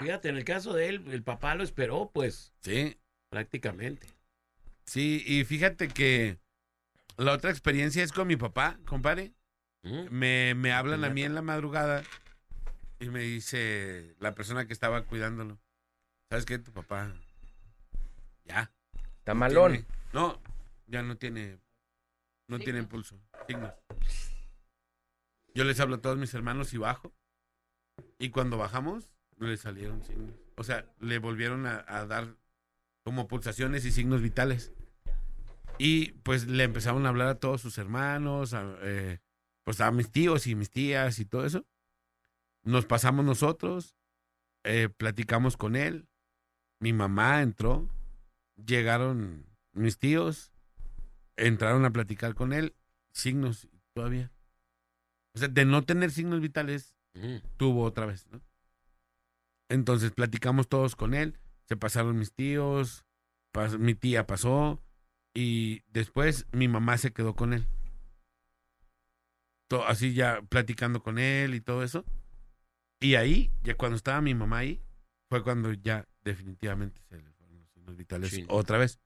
[0.00, 2.98] Fíjate, en el caso de él, el papá lo esperó, pues, Sí,
[3.30, 4.08] prácticamente.
[4.84, 6.36] sí, y fíjate que
[7.16, 9.32] la otra experiencia es con mi papá, compadre.
[9.82, 10.08] ¿Mm?
[10.10, 12.02] Me, me hablan a mí en la madrugada
[12.98, 15.58] y me dice la persona que estaba cuidándolo.
[16.30, 16.58] ¿Sabes qué?
[16.58, 17.12] Tu papá
[18.44, 18.72] ya.
[19.24, 19.72] Tamalón.
[19.72, 20.40] tiene- no,
[20.86, 21.58] ya no tiene,
[22.48, 23.18] no tiene impulso.
[23.46, 23.72] Signos.
[25.54, 27.12] Yo les hablo a todos mis hermanos y bajo.
[28.18, 30.34] Y cuando bajamos, no le salieron signos.
[30.56, 32.36] O sea, le volvieron a, a dar
[33.04, 34.72] como pulsaciones y signos vitales.
[35.78, 39.20] Y pues le empezaron a hablar a todos sus hermanos, a, eh,
[39.64, 41.66] pues a mis tíos y mis tías y todo eso.
[42.66, 43.96] Nos pasamos nosotros,
[44.64, 46.08] eh, platicamos con él.
[46.80, 47.88] Mi mamá entró,
[48.56, 50.52] llegaron mis tíos,
[51.36, 52.74] entraron a platicar con él,
[53.12, 54.32] signos todavía.
[55.34, 57.36] O sea, de no tener signos vitales, Mm.
[57.56, 58.42] tuvo otra vez, ¿no?
[59.70, 61.38] Entonces platicamos todos con él,
[61.68, 63.04] se pasaron mis tíos,
[63.54, 64.82] pas- mi tía pasó
[65.34, 67.66] y después mi mamá se quedó con él.
[69.86, 72.04] Así ya platicando con él y todo eso.
[73.06, 74.82] Y ahí, ya cuando estaba mi mamá ahí,
[75.30, 78.44] fue cuando ya definitivamente se le fueron los signos vitales Sí.
[78.48, 78.98] otra vez.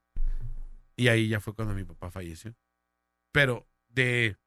[0.97, 2.55] Y ahí ya fue cuando mi papá falleció.
[3.31, 4.39] Pero de,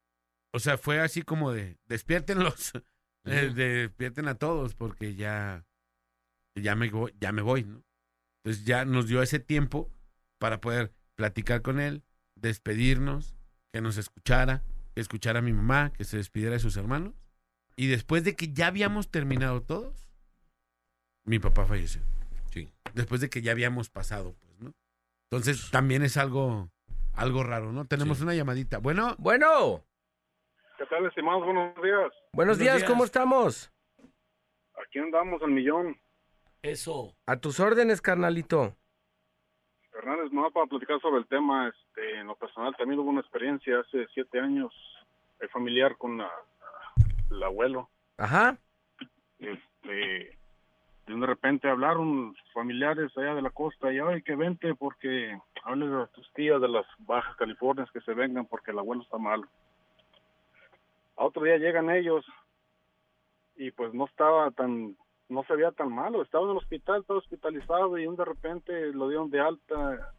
[0.53, 2.71] o sea, fue así como de, despiértenlos,
[3.23, 5.65] de- despierten a todos porque ya,
[6.55, 7.83] ya me, voy- ya me voy, ¿no?
[8.43, 9.91] Entonces ya nos dio ese tiempo
[10.39, 12.03] para poder platicar con él,
[12.35, 13.35] despedirnos,
[13.71, 14.63] que nos escuchara,
[14.95, 17.13] que escuchara a mi mamá, que se despidiera de sus hermanos.
[17.75, 20.07] Y después de que ya habíamos terminado todos,
[21.25, 22.01] mi papá falleció.
[22.51, 22.69] Sí.
[22.93, 24.73] Después de que ya habíamos pasado, pues, ¿no?
[25.31, 26.69] Entonces también es algo,
[27.15, 27.85] algo raro, ¿no?
[27.85, 28.23] Tenemos Sí.
[28.23, 28.77] una llamadita.
[28.77, 29.83] Bueno, Bueno,
[30.77, 31.43] ¿Qué tal, estimados?
[31.45, 31.95] Buenos días.
[31.97, 32.89] buenos Buenos días, días.
[32.89, 33.71] ¿cómo estamos?
[34.85, 35.97] Aquí andamos al millón.
[36.61, 37.15] Eso.
[37.25, 38.75] A tus órdenes, carnalito.
[39.93, 43.79] Hernández, no para platicar sobre el tema, este, en lo personal también hubo una experiencia
[43.79, 44.73] hace siete años
[45.39, 46.31] eh, familiar con la-
[47.31, 47.89] el abuelo.
[48.17, 48.57] Ajá.
[49.39, 50.37] Este,
[51.07, 56.07] de repente hablaron familiares allá de la costa y ay que vente porque hables a
[56.07, 59.47] tus tías de las Bajas Californias que se vengan porque el abuelo está malo.
[61.17, 62.25] A otro día llegan ellos
[63.55, 64.95] y pues no estaba tan,
[65.29, 68.93] no se veía tan malo, estaba en el hospital, estaba hospitalizado y un de repente
[68.93, 70.13] lo dieron de alta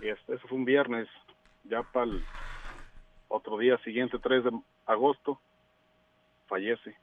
[0.00, 1.08] y este, eso fue un viernes,
[1.64, 2.24] ya para el
[3.28, 4.50] otro día siguiente, 3 de
[4.86, 5.40] agosto,
[6.46, 6.96] fallece.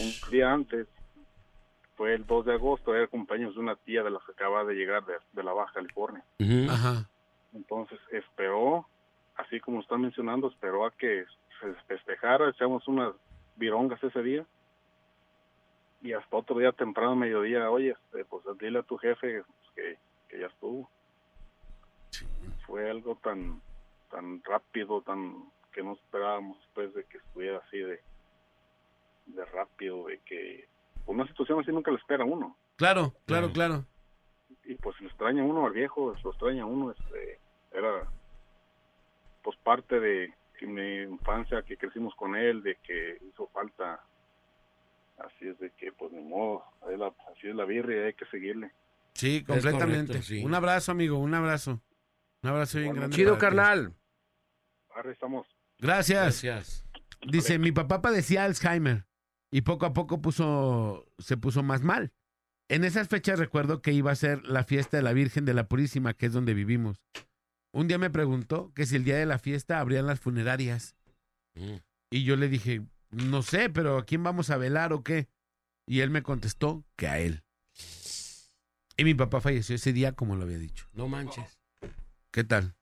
[0.00, 0.86] Un día antes,
[1.96, 4.74] fue el 2 de agosto, era cumpleaños de una tía de las que acaba de
[4.74, 6.24] llegar de, de la Baja California.
[6.70, 7.08] Ajá.
[7.54, 8.86] Entonces esperó,
[9.36, 11.24] así como están mencionando, esperó a que
[11.60, 13.14] se festejara, echamos unas
[13.56, 14.46] virongas ese día.
[16.02, 19.42] Y hasta otro día temprano, mediodía, oye, este, pues dile a tu jefe
[19.74, 19.98] que,
[20.28, 20.90] que ya estuvo.
[22.66, 23.60] Fue algo tan
[24.10, 28.00] tan rápido, tan que no esperábamos pues de que estuviera así de,
[29.26, 30.68] de rápido, de que
[31.06, 33.84] una situación así nunca le espera uno Claro, claro, claro.
[34.64, 37.40] y pues lo extraña uno al viejo, lo extraña uno, este,
[37.72, 38.08] era
[39.42, 44.00] pues parte de mi infancia que crecimos con él, de que hizo falta,
[45.18, 46.64] así es de que pues ni modo,
[46.96, 48.72] la- así es la birria y hay que seguirle.
[49.14, 50.06] Sí, completamente.
[50.08, 50.44] correcto, sí.
[50.44, 51.80] Un abrazo, amigo, un abrazo.
[52.42, 53.16] Un abrazo bien Bueno, grande.
[53.16, 53.94] Chido, carnal.
[54.94, 55.46] Ahora estamos.
[55.78, 56.42] Gracias.
[56.42, 56.86] Gracias.
[57.26, 59.05] Dice, mi papá padecía Alzheimer
[59.50, 62.12] y poco a poco puso, se puso más mal.
[62.68, 65.68] En esas fechas recuerdo que iba a ser la fiesta de la Virgen de la
[65.68, 67.00] Purísima, que es donde vivimos.
[67.72, 70.96] Un día me preguntó que si el día de la fiesta abrían las funerarias.
[71.54, 71.76] Mm.
[72.10, 75.28] Y yo le dije, no sé, pero ¿a quién vamos a velar o qué?
[75.86, 77.44] Y él me contestó que a él.
[78.96, 80.88] Y mi papá falleció ese día, como lo había dicho.
[80.92, 81.60] No manches.
[82.30, 82.74] ¿Qué tal?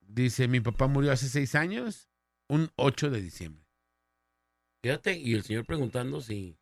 [0.00, 2.08] Dice, mi papá murió hace seis años,
[2.48, 3.69] un 8 de diciembre.
[4.82, 6.56] Fíjate, y el señor preguntando si.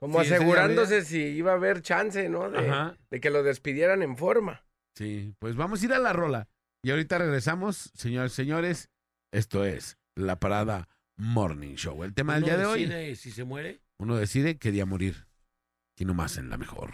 [0.00, 2.50] Como Sí, asegurándose si iba a haber chance, ¿no?
[2.50, 2.96] De, Ajá.
[3.10, 4.64] de que lo despidieran en forma.
[4.94, 6.48] Sí, pues vamos a ir a la rola.
[6.84, 8.90] Y ahorita regresamos, señores, señores.
[9.32, 12.04] Esto es la parada Morning Show.
[12.04, 12.84] El tema del día de hoy.
[12.84, 13.80] decide si se muere.
[13.98, 15.26] Uno decide qué día morir.
[15.98, 16.92] Y nomás en la mejor.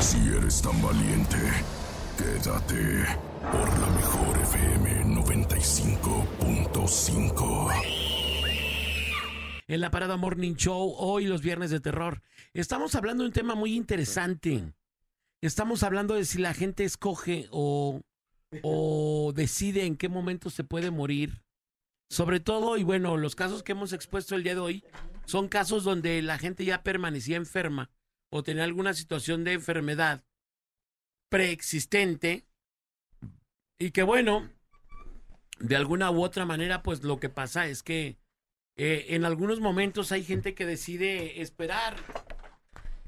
[0.00, 1.36] Si eres tan valiente,
[2.22, 3.04] quédate
[3.40, 7.72] por la mejor FM 95.5.
[9.66, 12.22] En la Parada Morning Show, hoy los viernes de terror.
[12.54, 14.72] Estamos hablando de un tema muy interesante.
[15.40, 18.00] Estamos hablando de si la gente escoge o,
[18.62, 21.42] o decide en qué momento se puede morir.
[22.08, 24.84] Sobre todo, y bueno, los casos que hemos expuesto el día de hoy
[25.24, 27.90] son casos donde la gente ya permanecía enferma
[28.30, 30.22] o tenía alguna situación de enfermedad
[31.32, 32.44] preexistente
[33.80, 34.50] y que bueno,
[35.58, 38.18] de alguna u otra manera, pues lo que pasa es que
[38.76, 41.96] eh, en algunos momentos hay gente que decide esperar,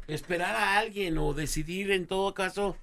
[0.07, 2.79] esperar a alguien o decidir en todo caso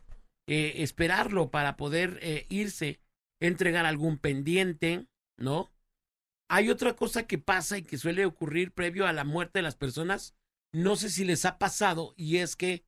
[0.47, 2.99] eh, esperarlo para poder eh, irse,
[3.39, 5.71] entregar algún pendiente, ¿no?
[6.49, 9.75] Hay otra cosa que pasa y que suele ocurrir previo a la muerte de las
[9.75, 10.35] personas,
[10.71, 12.83] no sé si les ha pasado, y es que,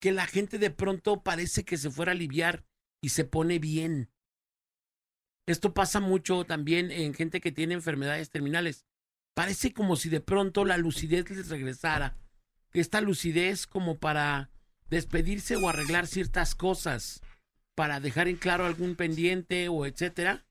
[0.00, 2.64] que la gente de pronto parece que se fuera a aliviar
[3.02, 4.10] y se pone bien.
[5.46, 8.86] Esto pasa mucho también en gente que tiene enfermedades terminales
[9.34, 12.16] parece como si de pronto la lucidez les regresara.
[12.72, 14.50] Esta lucidez como para
[14.88, 17.22] despedirse o arreglar ciertas cosas,
[17.74, 20.44] para dejar en claro algún pendiente o etcétera,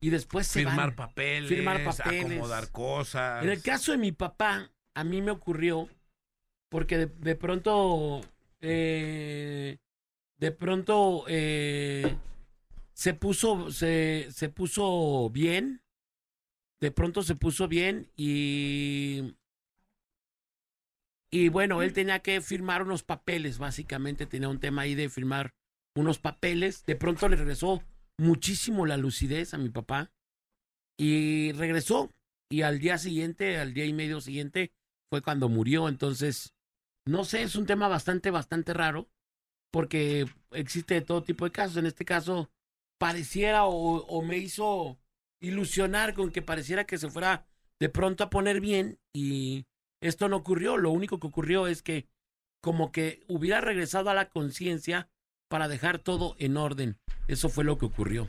[0.00, 0.94] y después se Firmar van.
[0.94, 2.24] papeles, Firmar papeles.
[2.24, 3.42] acomodar cosas.
[3.42, 5.88] En el caso de mi papá, a mí me ocurrió
[6.70, 8.20] porque de, de pronto,
[8.60, 9.78] eh,
[10.38, 12.16] de pronto eh,
[12.92, 15.82] se puso, se, se puso bien,
[16.80, 19.36] de pronto se puso bien y
[21.30, 25.54] y bueno, él tenía que firmar unos papeles, básicamente tenía un tema ahí de firmar
[25.94, 26.84] unos papeles.
[26.86, 27.82] De pronto le regresó
[28.16, 30.12] muchísimo la lucidez a mi papá
[30.96, 32.10] y regresó
[32.48, 34.72] y al día siguiente, al día y medio siguiente,
[35.10, 35.88] fue cuando murió.
[35.88, 36.54] Entonces,
[37.06, 39.08] no sé, es un tema bastante, bastante raro,
[39.72, 41.76] porque existe todo tipo de casos.
[41.78, 42.50] En este caso,
[42.98, 44.98] pareciera o, o me hizo
[45.40, 47.46] ilusionar con que pareciera que se fuera
[47.78, 49.66] de pronto a poner bien y
[50.00, 50.76] esto no ocurrió.
[50.76, 52.08] Lo único que ocurrió es que
[52.62, 55.08] como que hubiera regresado a la conciencia
[55.48, 56.98] para dejar todo en orden.
[57.28, 58.28] Eso fue lo que ocurrió.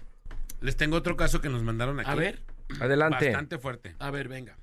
[0.62, 2.10] Les tengo otro caso que nos mandaron aquí.
[2.10, 2.44] A ver,
[2.80, 3.30] Adelante.
[3.30, 3.96] Bastante fuerte.
[4.00, 4.58] a ver, venga.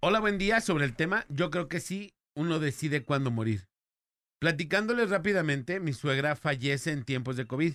[0.00, 0.60] Hola, buen día.
[0.60, 3.68] Sobre el tema, yo creo que sí, uno decide cuándo morir.
[4.40, 7.74] Platicándoles rápidamente, mi suegra fallece en tiempos de COVID.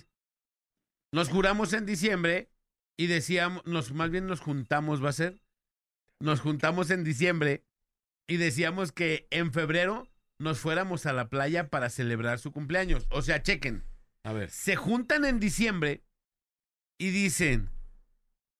[1.12, 2.50] Nos juramos en diciembre
[2.98, 5.40] y decíamos, nos, más bien nos juntamos, ¿va a ser?
[6.20, 7.64] Nos juntamos en diciembre
[8.26, 13.06] y decíamos que en febrero nos fuéramos a la playa para celebrar su cumpleaños.
[13.10, 13.84] O sea, chequen,
[14.24, 14.50] A ver.
[14.50, 16.04] se juntan en diciembre
[16.98, 17.70] y dicen,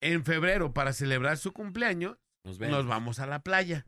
[0.01, 3.84] en febrero para celebrar su cumpleaños, Nos nos vamos a la playa.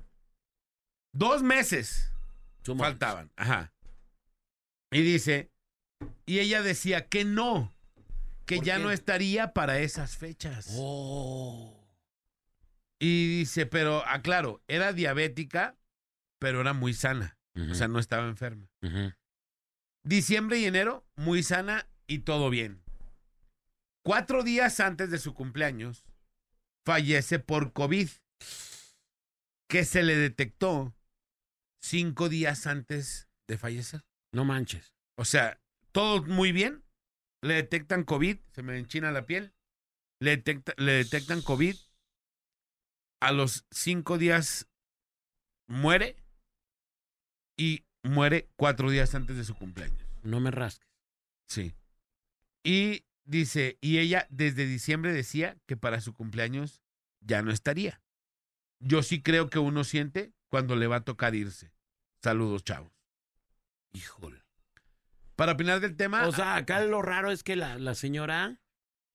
[1.13, 2.13] Dos meses
[2.63, 3.31] faltaban.
[3.37, 3.73] Ajá.
[4.93, 5.51] Y dice,
[6.27, 7.75] y ella decía que no,
[8.47, 8.83] que ¿Por ya qué?
[8.83, 10.75] no estaría para esas fechas.
[10.77, 11.77] Oh.
[12.99, 15.77] Y dice, pero aclaro, era diabética,
[16.39, 17.39] pero era muy sana.
[17.71, 18.71] O sea, no estaba enferma.
[20.03, 22.83] Diciembre y enero, muy sana y todo bien.
[24.03, 26.07] Cuatro días antes de su cumpleaños,
[26.87, 28.09] fallece por COVID,
[29.69, 30.95] que se le detectó
[31.81, 34.05] cinco días antes de fallecer.
[34.33, 34.95] No manches.
[35.17, 35.61] O sea,
[35.93, 36.85] todo muy bien.
[37.43, 39.55] Le detectan COVID, se me enchina la piel.
[40.21, 41.77] Le, detecta- le detectan COVID.
[43.21, 44.69] A los cinco días
[45.67, 46.17] muere.
[47.59, 50.07] Y muere cuatro días antes de su cumpleaños.
[50.23, 50.89] No me rasques.
[51.49, 51.75] Sí.
[52.65, 56.83] Y dice, y ella desde diciembre decía que para su cumpleaños
[57.21, 58.03] ya no estaría.
[58.81, 61.73] Yo sí creo que uno siente cuando le va a tocar irse.
[62.23, 62.93] Saludos, chavos.
[63.93, 64.43] Híjole.
[65.37, 68.61] Para opinar del tema, O sea, acá lo raro es que la, la señora.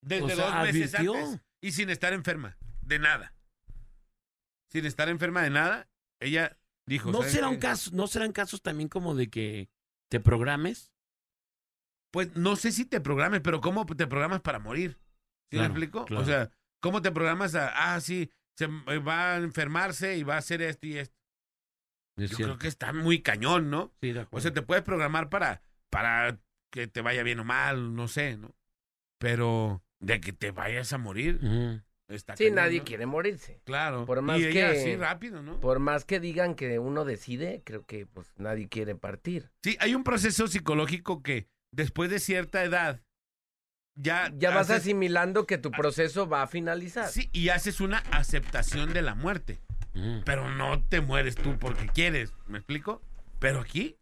[0.01, 1.13] desde o sea, dos meses advirtió.
[1.15, 3.33] antes y sin estar enferma, de nada.
[4.69, 5.87] Sin estar enferma de nada,
[6.19, 9.69] ella dijo, ¿No ¿saben será un caso, no serán casos también como de que
[10.09, 10.91] te programes?
[12.11, 14.97] Pues no sé si te programes, pero ¿cómo te programas para morir?
[15.51, 16.05] ¿Sí Claro, me explico?
[16.05, 16.23] claro.
[16.23, 20.35] O sea, ¿cómo te programas a, ah, sí, se eh, va a enfermarse y va
[20.35, 21.15] a hacer esto y esto?
[22.17, 22.53] Es Yo cierto.
[22.53, 23.91] creo que está muy cañón, ¿no?
[24.01, 26.39] Sí, de O sea, te puedes programar para, para
[26.71, 28.55] que te vaya bien o mal, no sé, ¿no?
[29.19, 31.81] Pero de que te vayas a morir, Ujú.
[32.07, 32.85] está Sí, cañón, nadie ¿no?
[32.85, 33.61] quiere morirse.
[33.65, 34.05] Claro.
[34.05, 35.59] Por más y ella que- así rápido, ¿no?
[35.59, 39.51] Por más que digan que uno decide, creo que pues nadie quiere partir.
[39.63, 43.01] Sí, hay un proceso psicológico que después de cierta edad
[43.97, 47.07] ya Ya vas haces- asimilando que tu proceso va a finalizar.
[47.09, 49.59] sí, y haces una aceptación de la muerte,
[49.95, 50.21] Ujú.
[50.25, 53.01] pero no te mueres tú porque quieres, ¿me explico?
[53.39, 53.97] Pero aquí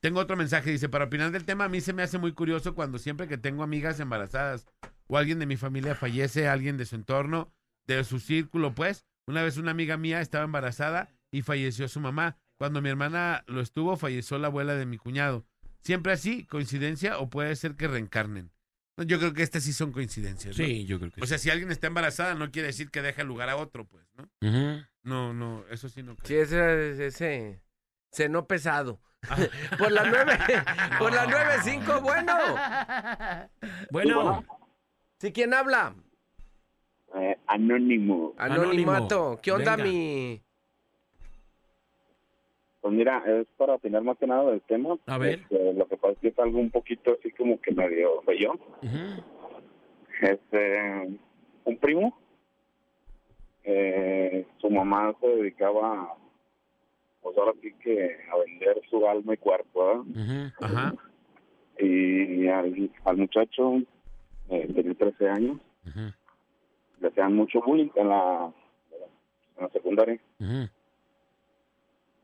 [0.00, 2.74] tengo otro mensaje, dice, para opinar del tema, a mí se me hace muy curioso
[2.74, 4.66] cuando siempre que tengo amigas embarazadas
[5.08, 7.52] o alguien de mi familia fallece, alguien de su entorno,
[7.86, 12.38] de su círculo, pues, una vez una amiga mía estaba embarazada y falleció su mamá.
[12.58, 15.44] Cuando mi hermana lo estuvo, falleció la abuela de mi cuñado.
[15.82, 18.50] Siempre así, coincidencia o puede ser que reencarnen.
[19.00, 20.58] No, Yo creo que estas sí son coincidencias.
[20.58, 20.64] ¿no?
[20.64, 23.24] Sí, yo creo que O sea, si alguien está embarazada, no quiere decir que deje
[23.24, 24.28] lugar a otro, pues, ¿no?
[24.40, 24.84] sí.
[25.02, 26.12] No, no, eso sí no.
[26.12, 26.42] Sí, creo.
[26.42, 27.62] ese, ese
[28.10, 29.00] seno pesado.
[29.78, 30.32] por la nueve,
[30.98, 32.34] por la nueve cinco, bueno.
[33.90, 34.44] Bueno,
[35.18, 35.94] ¿Sí quién habla?
[37.14, 38.34] Eh, anónimo.
[38.38, 39.38] Anonimato.
[39.42, 39.90] ¿Qué onda, Venga.
[39.90, 40.42] mi?
[42.80, 44.96] Pues mira, es para opinar más que nada del tema.
[45.06, 45.40] A ver.
[45.40, 49.22] Este, lo que pasa es que es algo un poquito así como que medio ujú.
[50.22, 51.18] Este,
[51.64, 52.18] un primo,
[53.64, 56.14] eh, su mamá se dedicaba,
[57.22, 60.52] pues ahora sí que a vender su alma y cuerpo, ¿verdad?
[60.60, 60.94] Ajá.
[61.78, 63.78] Y al, al muchacho,
[64.50, 66.12] eh, tenía 13 años, Ujú.
[67.00, 68.52] le hacían mucho bullying en la,
[69.56, 70.20] en la secundaria.
[70.38, 70.68] Ujú.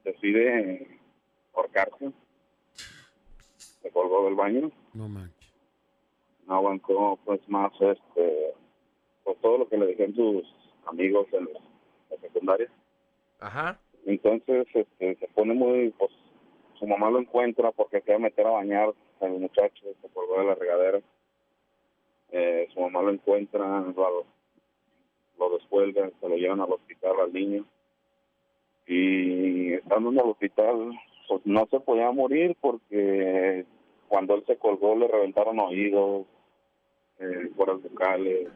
[0.07, 1.01] Decide
[1.55, 2.13] ahorcarse.
[3.83, 4.71] Se colgó del baño.
[4.95, 5.53] No manches.
[6.47, 8.55] No aguantó pues más este
[9.25, 10.45] pues todo lo que le dijeron sus
[10.87, 11.49] amigos en
[12.11, 12.71] la secundaria.
[13.41, 13.79] Ajá.
[14.07, 16.13] Entonces este, se pone muy pues
[16.79, 20.39] su mamá lo encuentra porque se iba a meter a bañar el muchacho, se colgó
[20.41, 21.01] de la regadera.
[22.31, 24.25] Eh, su mamá lo encuentra, lo,
[25.39, 27.65] lo descuelga, se lo llevan al hospital al niño.
[28.87, 30.93] Y estando en el hospital,
[31.29, 33.65] pues no se podía morir porque
[34.09, 36.27] cuando él se colgó le reventaron oídos,
[37.19, 38.49] eh, cuerdas vocales,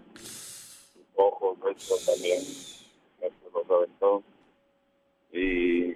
[1.17, 2.39] ojos, esto también,
[3.53, 4.23] los reventó.
[5.33, 5.95] Y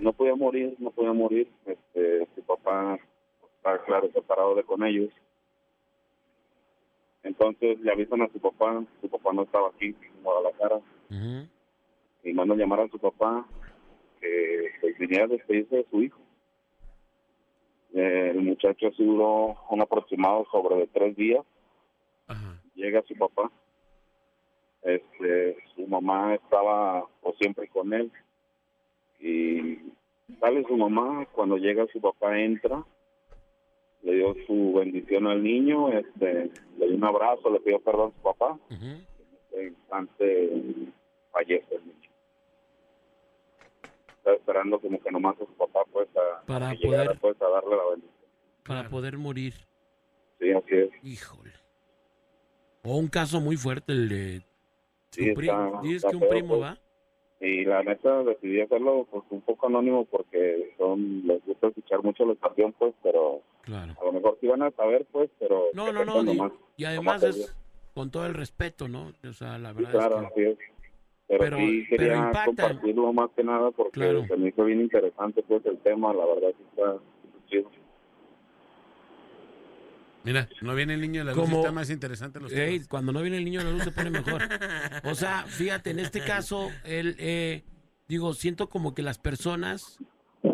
[0.00, 1.48] no podía morir, no podía morir.
[1.66, 2.98] Este, su papá
[3.56, 5.10] está claro separado de con ellos.
[7.22, 10.76] Entonces le avisan a su papá, su papá no estaba aquí en Guadalajara,
[11.10, 11.48] Ujú.
[12.24, 13.46] Y mandan llamar a su papá
[14.20, 16.18] que viniera a despedirse de su hijo.
[17.94, 21.44] Eh, el muchacho así duró un aproximado sobre de tres días,
[22.26, 22.60] Ajá.
[22.74, 23.50] llega su papá.
[24.82, 28.10] este, su mamá estaba pues, siempre con él.
[29.20, 29.78] Y
[30.40, 32.84] sale su mamá, cuando llega su papá entra,
[34.02, 38.16] le dio su bendición al niño, este, le dio un abrazo, le pidió perdón a
[38.16, 38.58] su papá.
[38.70, 39.06] En
[39.50, 40.50] ese instante
[41.32, 42.03] fallece el niño.
[44.24, 47.42] Está esperando como que nomás a su papá pues a, Para que llegara, poder- pues,
[47.42, 48.14] a darle la bendición.
[48.66, 49.52] Para poder morir.
[50.40, 50.90] Sí, así es.
[51.04, 51.50] Híjole.
[52.84, 54.42] O un caso muy fuerte el de...
[55.10, 56.62] Sí, está- Dices está que un feo, primo, pues.
[56.62, 56.78] ¿va?
[57.40, 62.24] Y la neta decidí hacerlo pues un poco anónimo porque son les gusta escuchar mucho
[62.24, 63.94] la estación pues, pero Claro.
[64.00, 66.22] a lo mejor sí van a saber pues, pero No, no, no.
[66.22, 66.52] nomás.
[66.78, 67.54] y además nomás es
[67.92, 69.12] con todo el respeto, ¿no?
[69.28, 70.58] O sea, la Sí, verdad claro, es así es.
[71.26, 72.44] Pero, Pero- sí pero quería impacta.
[72.44, 74.26] compartirlo más que nada porque Claro.
[74.26, 76.96] se me hizo bien interesante pues el tema, la verdad sí está
[77.48, 77.70] chido.
[80.24, 83.12] Mira, no viene el niño de la luz, Como- está más interesante los Ey, cuando
[83.12, 84.42] no viene el niño la luz se pone mejor.
[85.04, 87.62] O sea, fíjate, en este caso, él, eh,
[88.08, 89.98] digo, siento como que las personas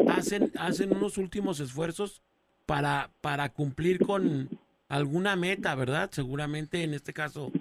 [0.09, 2.21] hacen, hacen unos últimos esfuerzos
[2.67, 4.49] para, para cumplir con
[4.89, 6.11] alguna meta, ¿verdad?
[6.13, 7.53] Seguramente en este caso,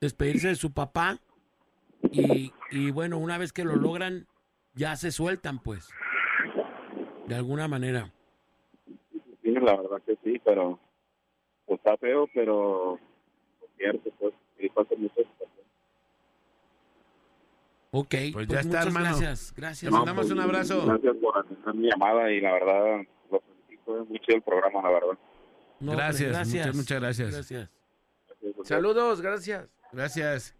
[0.00, 1.18] despedirse de su papá.
[2.12, 4.26] Y, y bueno, una vez que lo logran,
[4.74, 5.88] ya se sueltan, pues.
[7.26, 8.10] De alguna manera.
[9.42, 10.78] Sí, la verdad que sí, pero
[11.66, 12.98] pues está feo, pero
[13.76, 14.34] cierto pues,
[14.74, 15.48] pasa muchas cosas.
[17.90, 19.06] Ok, Pues pues, ya está, muchas hermano.
[19.06, 19.54] gracias.
[19.56, 19.90] Gracias.
[19.90, 20.86] Te mandamos un abrazo.
[20.86, 25.18] Gracias por atender mi llamada y la verdad lo felicito, chido el programa, la verdad.
[25.80, 26.66] No, hombre, Gracias, gracias.
[26.66, 27.32] muchas, muchas gracias.
[27.32, 27.70] Gracias.
[28.64, 29.68] Saludos, gracias.
[29.92, 30.54] Gracias.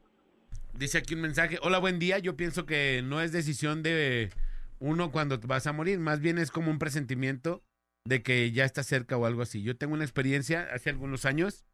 [0.79, 1.59] Dice aquí un mensaje.
[1.63, 2.21] Hola, buen día.
[2.21, 4.31] Yo pienso que no es decisión de
[4.79, 5.99] uno cuando vas a morir.
[5.99, 7.65] Más bien es como un presentimiento
[8.05, 9.61] de que ya está cerca o algo así.
[9.65, 11.65] Yo tengo una experiencia hace algunos años.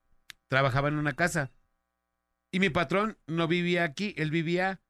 [0.48, 1.52] Trabajaba en una casa.
[2.50, 4.14] Y mi patrón no vivía aquí.
[4.16, 4.80] Él vivía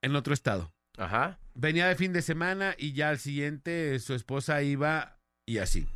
[0.00, 0.72] en otro estado.
[0.96, 1.40] Ajá.
[1.54, 5.88] Venía de fin de semana y ya al siguiente su esposa iba y así.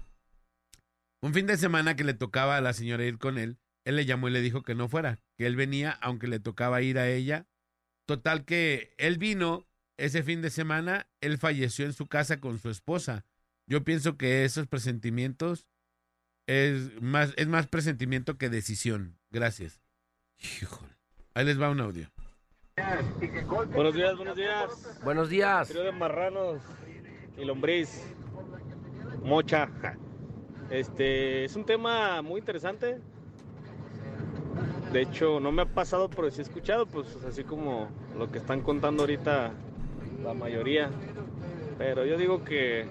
[1.22, 4.06] Un fin de semana que le tocaba a la señora ir con él, él le
[4.06, 7.08] llamó y le dijo que no fuera, que él venía aunque le tocaba ir a
[7.08, 7.46] ella.
[8.10, 12.68] Total que él vino ese fin de semana, él falleció en su casa con su
[12.68, 13.24] esposa.
[13.68, 15.68] Yo pienso que esos presentimientos
[16.48, 19.16] es más, es más presentimiento que decisión.
[19.30, 19.80] Gracias.
[20.38, 20.92] Híjole.
[21.34, 22.10] Ahí les va un audio.
[23.72, 25.00] Buenos días, buenos días.
[25.04, 25.68] Buenos días.
[25.68, 26.60] Trío de marranos
[27.38, 28.02] y lombriz.
[29.22, 29.70] Mocha.
[30.68, 33.00] Este es un tema muy interesante.
[34.92, 37.88] De hecho, no me ha pasado, pero sí he escuchado, pues así como
[38.18, 39.52] lo que están contando ahorita
[40.24, 40.90] la mayoría.
[41.78, 42.86] Pero yo digo que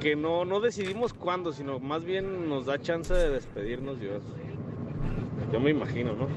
[0.00, 4.22] que no no decidimos cuándo, sino más bien nos da chance de despedirnos Dios.
[5.52, 6.28] Yo me imagino, ¿no?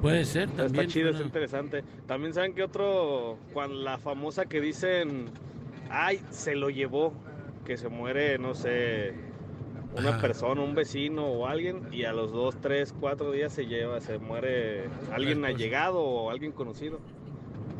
[0.00, 0.66] Puede ser también.
[0.66, 1.84] Está chido, está suena- interesante.
[2.06, 5.26] También saben que otro, cuando la famosa que dicen,
[5.90, 7.12] ay, se lo llevó,
[7.66, 9.12] que se muere, no sé,
[9.96, 10.20] una Ajá.
[10.20, 14.18] persona, un vecino o alguien, y a los dos, tres, cuatro días se lleva, se
[14.18, 17.00] muere alguien allegado o alguien conocido,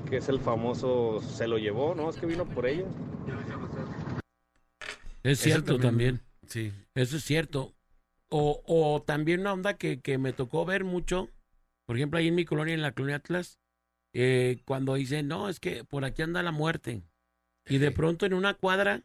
[0.09, 2.11] que es el famoso, se lo llevó, ¿no?
[2.11, 2.85] Es que vino por ella.
[5.23, 6.21] Es Eso cierto también.
[6.47, 6.73] Sí.
[6.95, 7.75] Eso es cierto.
[8.29, 11.29] O, o también una onda que, que me tocó ver mucho,
[11.87, 13.59] por ejemplo, ahí en mi colonia, en la colonia Atlas,
[14.13, 17.03] eh, cuando dicen, no, es que por aquí anda la muerte.
[17.67, 19.03] Y de pronto en una cuadra,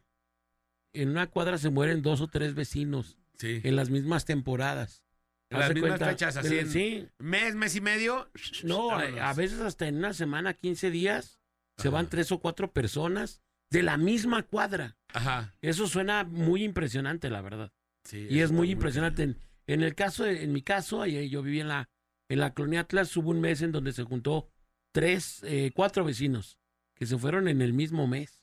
[1.02, 3.60] en una cuadra se mueren dos o tres vecinos Sí.
[3.64, 5.02] en las mismas temporadas.
[5.50, 8.30] En las mismas cuenta, fechas, así en- Sí, Mes, mes y medio.
[8.64, 11.38] no, a, veces hasta en una semana, 15 días,
[11.78, 14.96] se van tres o cuatro personas de la misma cuadra.
[15.12, 15.54] Ajá.
[15.60, 17.72] Eso suena muy impresionante, la verdad.
[18.04, 19.22] Sí, Y es muy impresionante.
[19.24, 21.88] En, en el caso, de- en mi caso, yo viví en la,
[22.28, 24.48] en la colonia Atlas, hubo un mes en donde se juntó
[24.92, 26.58] tres, eh, cuatro vecinos
[26.94, 28.40] que se fueron en el mismo mes.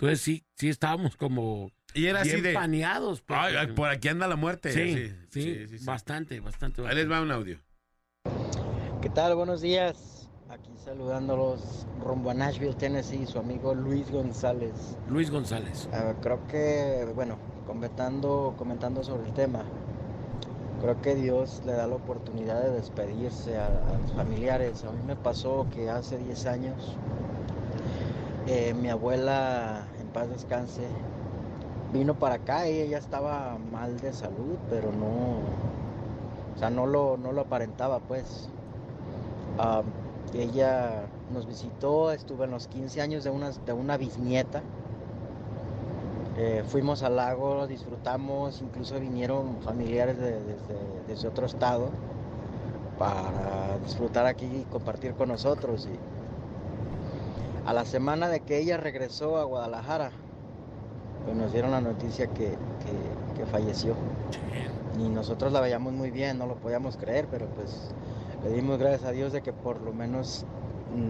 [0.00, 2.52] Entonces sí, sí estábamos como Y era así bien de.
[2.54, 3.20] paneados.
[3.20, 4.72] pues, "Ay, ay, porque- por aquí anda la muerte.
[4.72, 5.84] sí, sí, sí, sí, sí.
[5.84, 6.80] bastante, bastante.
[6.80, 7.12] Ahí les bastante.
[7.14, 7.58] va un audio.
[9.02, 9.34] ¿Qué tal?
[9.36, 10.28] Buenos días.
[10.48, 14.96] Aquí saludándolos rumbo a Nashville, Tennessee, su amigo Luis González.
[15.08, 15.86] Luis González.
[15.92, 17.36] Ah, creo que, bueno,
[17.66, 19.64] comentando, comentando sobre el tema,
[20.80, 24.82] creo que Dios le da la oportunidad de despedirse a, a los familiares.
[24.84, 26.96] A mí me pasó que hace 10 años
[28.48, 30.82] eh, mi abuela, paz descanse,
[31.92, 35.40] vino para acá ella estaba mal de salud, pero no,
[36.54, 38.48] o sea, no lo, no lo aparentaba, pues.
[40.32, 41.02] Ella
[41.32, 44.62] nos visitó, estuve en los 15 años de una, de una bisnieta.
[46.36, 50.76] Eh, fuimos al lago, disfrutamos, incluso vinieron familiares de- desde,
[51.08, 51.90] desde otro estado.
[52.98, 55.86] para disfrutar aquí y compartir con nosotros.
[55.86, 56.19] Y
[57.70, 60.10] a la semana de que ella regresó a Guadalajara,
[61.24, 63.94] pues nos dieron la noticia que, que- que falleció.
[64.98, 67.92] Y nosotros la veíamos muy bien, no lo podíamos creer, pero pues
[68.42, 70.44] le dimos gracias a Dios de que por lo menos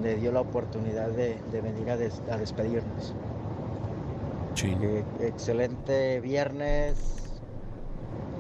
[0.03, 3.15] le dio la oportunidad de, de venir a, des- a despedirnos.
[4.63, 7.33] Eh, excelente viernes.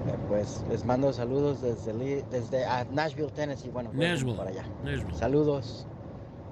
[0.08, 3.70] Eh, Pues les mando saludos desde, ah, Nashville, Tennessee.
[3.70, 4.64] Bueno, voy Nashville, para allá.
[4.84, 5.14] Nashville.
[5.16, 5.86] Saludos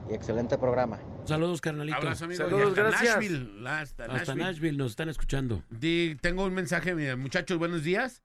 [0.08, 0.98] y excelente programa.
[1.28, 1.96] Saludos, carnalito.
[1.98, 2.42] Abrazo, amigo.
[2.44, 3.14] Saludos, hasta gracias.
[3.16, 4.76] Nashville, hasta Hasta Nashville.
[4.78, 5.62] Nos están escuchando.
[5.70, 8.22] Di- tengo un mensaje, mira, muchachos, buenos días.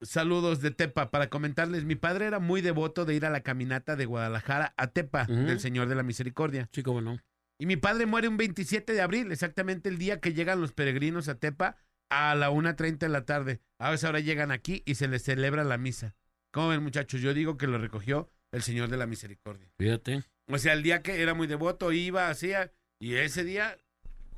[0.00, 1.84] Saludos de Tepa para comentarles.
[1.84, 5.34] Mi padre era muy devoto de ir a la caminata de Guadalajara a Tepa, Ujú.
[5.46, 6.68] del Señor de la Misericordia.
[6.72, 7.18] Sí, cómo no.
[7.60, 11.28] Y mi padre muere un 27 de abril, exactamente el día que llegan los peregrinos
[11.28, 11.76] a Tepa
[12.10, 13.60] a la 1.30 de la tarde.
[13.80, 16.14] A esa hora llegan aquí y se les celebra la misa.
[16.52, 17.20] ¿Cómo ven, muchachos?
[17.20, 19.68] Yo digo que lo recogió el Señor de la Misericordia.
[19.78, 20.22] Fíjate.
[20.48, 23.76] O sea, el día que era muy devoto, iba, hacía, y ese día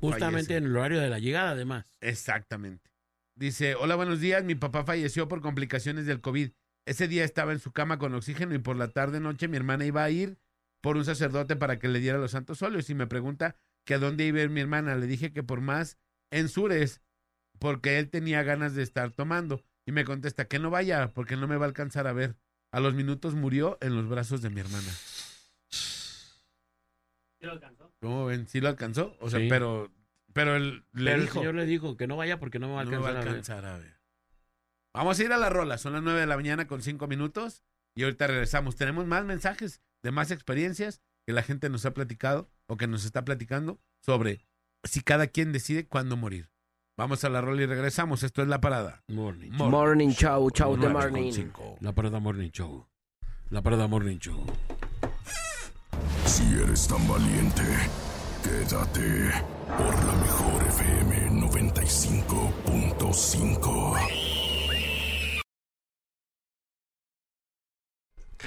[0.01, 0.57] Justamente Fallece.
[0.57, 1.85] en el horario de la llegada, además.
[2.01, 2.89] Exactamente.
[3.35, 4.43] Dice, hola, buenos días.
[4.43, 6.49] Mi papá falleció por complicaciones del COVID.
[6.87, 9.85] Ese día estaba en su cama con oxígeno y por la tarde noche mi hermana
[9.85, 10.39] iba a ir
[10.81, 13.55] por un sacerdote para que le diera los santos óleos y me pregunta
[13.85, 14.95] que a dónde iba a ir mi hermana.
[14.95, 15.97] Le dije que por más
[16.31, 17.01] en Sures,
[17.59, 19.63] porque él tenía ganas de estar tomando.
[19.85, 22.35] Y me contesta que no vaya porque no me va a alcanzar a ver.
[22.71, 24.89] A los minutos murió en los brazos de mi hermana.
[27.41, 27.91] ¿Sí lo alcanzó?
[27.99, 28.47] ¿Cómo ven?
[28.47, 29.17] ¿Sí lo alcanzó?
[29.19, 29.47] O sea, Sí.
[29.49, 29.91] pero,
[30.31, 31.33] pero él le Pero el dijo...
[31.39, 33.17] señor le dijo que no vaya porque no me va a No me alcanzar, va
[33.17, 33.29] a a ver.
[33.29, 33.99] alcanzar a ver.
[34.93, 35.77] Vamos a ir a la rola.
[35.79, 37.63] Son las 9 de la mañana con 5 minutos.
[37.95, 38.75] Y ahorita regresamos.
[38.75, 43.05] Tenemos más mensajes de más experiencias que la gente nos ha platicado o que nos
[43.05, 44.45] está platicando sobre
[44.83, 46.49] si cada quien decide cuándo morir.
[46.97, 48.21] Vamos a la rola y regresamos.
[48.23, 49.03] Esto es La Parada.
[49.07, 49.49] Morning.
[49.51, 51.31] Morning show, show de Nueve con morning.
[51.31, 51.77] cinco.
[51.81, 52.87] La parada Morning Show.
[53.49, 54.45] La parada Morning Show.
[56.31, 57.61] Si eres tan valiente,
[58.41, 59.31] quédate
[59.67, 63.97] por la mejor FM 95.5.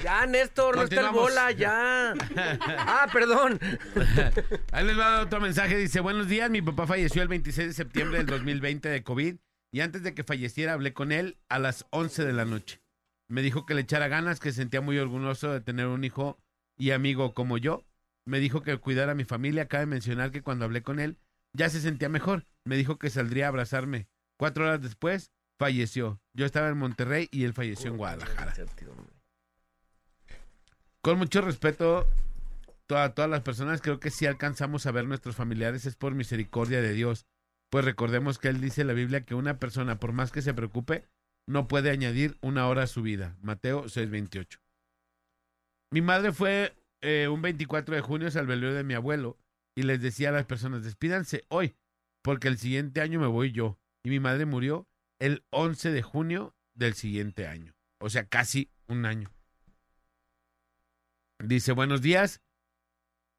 [0.03, 2.15] Ya, Néstor, no está el bola, ya.
[2.79, 3.61] Ah, perdón.
[4.73, 5.77] Ahí les va otro mensaje.
[5.77, 9.37] Dice, buenos días, mi papá falleció el 26 de septiembre del 2020 de COVID
[9.75, 12.81] y antes de que falleciera hablé con él a las 11 de la noche.
[13.29, 16.39] Me dijo que le echara ganas, que se sentía muy orgulloso de tener un hijo
[16.77, 17.85] y amigo como yo.
[18.27, 19.69] Me dijo que cuidara a mi familia.
[19.69, 21.19] Cabe mencionar que cuando hablé con él
[21.53, 22.47] ya se sentía mejor.
[22.65, 24.09] Me dijo que saldría a abrazarme.
[24.39, 26.21] Cuatro horas después falleció.
[26.33, 28.55] Yo estaba en Monterrey y él falleció en Guadalajara.
[31.01, 32.09] Con mucho respeto
[32.89, 36.81] a todas las personas, creo que si alcanzamos a ver nuestros familiares es por misericordia
[36.81, 37.27] de Dios.
[37.71, 40.55] Pues recordemos que Él dice en la Biblia que una persona, por más que se
[40.55, 41.05] preocupe,
[41.47, 43.37] no puede añadir una hora a su vida.
[43.43, 44.64] Mateo 6:28.
[45.95, 49.39] Mi madre fue eh, un 24 de junio al velorio de mi abuelo
[49.77, 51.77] y les decía a las personas, despídanse hoy,
[52.21, 53.79] porque el siguiente año me voy yo.
[54.03, 54.89] Y mi madre murió
[55.21, 57.77] el 11 de junio del siguiente año.
[58.01, 59.31] O sea, casi un año.
[61.39, 62.43] Dice, buenos días.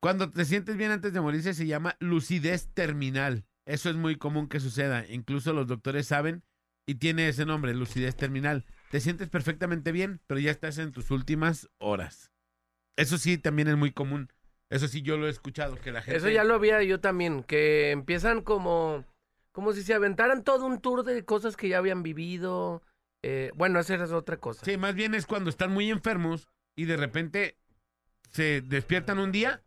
[0.01, 3.43] Cuando te sientes bien antes de morirse se llama lucidez terminal.
[3.65, 5.05] Eso es muy común que suceda.
[5.09, 6.41] Incluso los doctores saben
[6.87, 8.63] y tiene ese nombre, lucidez terminal.
[8.91, 12.31] Te sientes perfectamente bien, pero ya estás en tus últimas horas.
[12.95, 14.31] Eso sí, también es muy común.
[14.69, 16.17] Eso sí, yo lo he escuchado, que la gente...
[16.17, 19.05] Eso ya lo había yo también, que empiezan como,
[19.51, 22.81] como si se aventaran todo un tour de cosas que ya habían vivido.
[23.23, 24.65] Eh, bueno, esa es otra cosa.
[24.65, 27.57] Sí, más bien es cuando están muy enfermos y de repente
[28.31, 29.61] se despiertan un día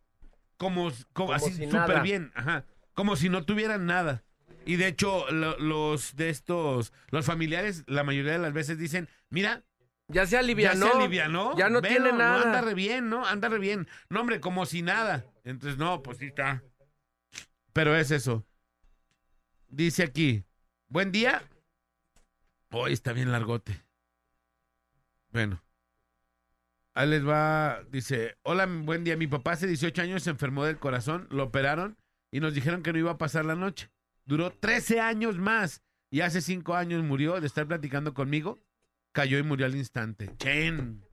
[0.57, 2.65] como, como, Como así si súper bien, ajá,
[2.95, 4.25] como si no tuvieran nada.
[4.67, 9.09] Y de hecho, lo- los de estos, los familiares, la mayoría de las veces dicen,
[9.31, 9.63] mira,
[10.09, 10.87] Ya se alivianó.
[10.87, 12.43] ya se alivianó, Ya no velo, tiene nada.
[12.43, 13.27] anda re bien, ¿no?
[13.27, 13.87] Anda re bien.
[14.09, 15.27] No, hombre, como si nada.
[15.45, 16.63] Entonces, no, pues sí está.
[17.75, 18.47] Pero es eso.
[19.69, 20.45] Dice aquí,
[20.89, 21.43] buen día.
[22.71, 23.83] Hoy está bien largote.
[25.31, 25.63] Bueno.
[26.95, 29.17] Ahí les va, dice, hola, buen día.
[29.17, 31.97] Mi papá hace 18 años se enfermó del corazón, lo operaron
[32.33, 33.91] y nos dijeron que no iba a pasar la noche.
[34.25, 38.59] Duró 13 años más y hace 5 años murió de estar platicando conmigo.
[39.19, 40.31] Cayó y murió al instante.
[40.39, 41.05] Chen.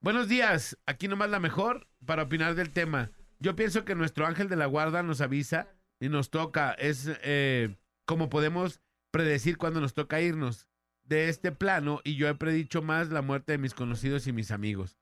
[0.00, 3.12] Buenos días, aquí nomás la mejor para opinar del tema.
[3.38, 5.68] Yo pienso que nuestro ángel de la guarda nos avisa
[6.00, 6.72] y nos toca.
[6.72, 8.80] Es eh, como podemos
[9.12, 10.66] predecir cuando nos toca irnos
[11.04, 14.50] de este plano y yo he predicho más la muerte de mis conocidos y mis
[14.50, 14.98] amigos.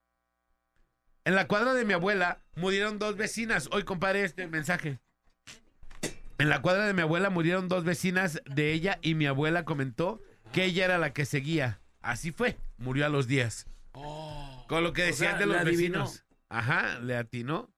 [1.24, 3.70] En la cuadra de mi abuela murieron dos vecinas.
[3.72, 4.98] Hoy compadre este mensaje.
[6.36, 10.20] En la cuadra de mi abuela murieron dos vecinas de ella y mi abuela comentó
[10.52, 11.80] que ella era la que seguía.
[12.08, 13.66] Así fue, murió a los días.
[13.92, 15.98] Con lo que O decían sea, de los adivinó.
[16.04, 16.24] vecinos.
[16.48, 17.68] Ajá, le atinó.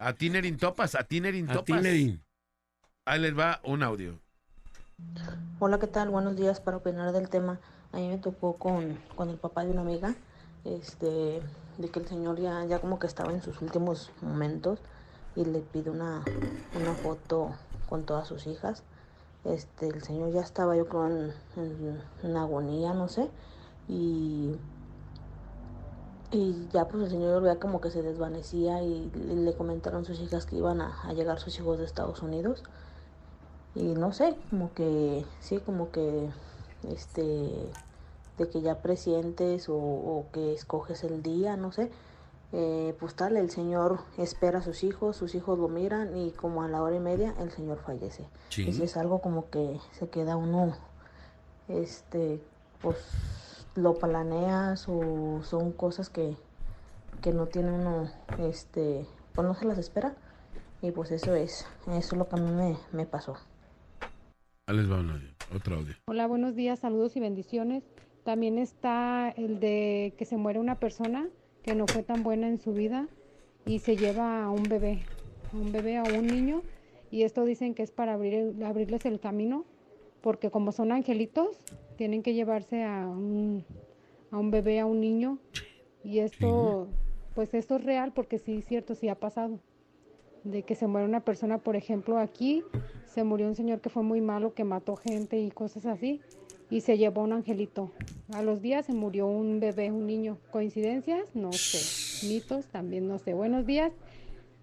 [0.00, 1.66] A Tinerin Topas, a Tinerin A Topas.
[1.66, 2.20] Tinerin.
[3.04, 4.18] Ahí les va un audio.
[5.60, 6.10] Hola, ¿qué tal?
[6.10, 7.60] Buenos días para opinar del tema.
[7.92, 10.16] A mí me tocó con, con el papá de una amiga,
[10.64, 11.40] este,
[11.78, 14.80] de que el señor ya, ya como que estaba en sus últimos momentos
[15.36, 16.24] y le pide una,
[16.74, 17.54] una foto
[17.88, 18.82] con todas sus hijas.
[19.44, 23.30] Este, el señor ya estaba yo creo en, en- en agonía, no sé,
[23.90, 24.54] y,
[26.30, 30.20] y ya pues el señor yo veía como que se desvanecía y le, comentaron sus
[30.20, 32.62] hijas que iban a, a llegar sus hijos de Estados Unidos
[33.74, 36.28] y no sé, como que, sí, como que,
[36.88, 37.22] este,
[38.38, 41.90] de que ya presientes o, o que escoges el día, no sé,
[42.52, 46.64] eh, pues tal, el Señor espera a sus hijos, sus hijos lo miran y como
[46.64, 48.26] a la hora y media el Señor fallece.
[48.48, 48.68] Sí.
[48.68, 50.76] Eso es algo como que se queda uno,
[51.68, 52.42] este,
[52.82, 52.96] pues
[53.74, 56.36] lo planeas o son cosas que,
[57.22, 60.14] que no tiene uno, este, pues no se las espera.
[60.82, 63.36] Y pues eso es, eso es lo que a mí me, me pasó.
[64.66, 65.28] Ahí les va audio.
[65.54, 65.94] Otro audio.
[66.06, 67.84] Hola, buenos días, saludos y bendiciones.
[68.24, 71.28] También está el de que se muere una persona
[71.62, 73.08] que no fue tan buena en su vida
[73.66, 75.02] y se lleva a un bebé,
[75.52, 76.62] a un bebé, a un niño.
[77.10, 79.64] Y esto dicen que es para abrir el- abrirles el camino,
[80.22, 81.58] porque como son angelitos,
[82.00, 83.62] tienen que llevarse a un,
[84.30, 85.36] a un bebé, a un niño.
[86.02, 86.88] Y esto,
[87.34, 89.58] pues esto es real porque sí es cierto, sí ha pasado
[90.42, 92.64] de que se muere una persona, por ejemplo, aquí
[93.04, 96.22] se murió un señor que fue muy malo, que mató gente y cosas así,
[96.70, 97.90] y se llevó un angelito.
[98.32, 100.38] A los días se murió un bebé, un niño.
[100.50, 101.36] ¿Coincidencias?
[101.36, 102.26] No sé.
[102.26, 103.34] Mitos también no sé.
[103.34, 103.92] Buenos días,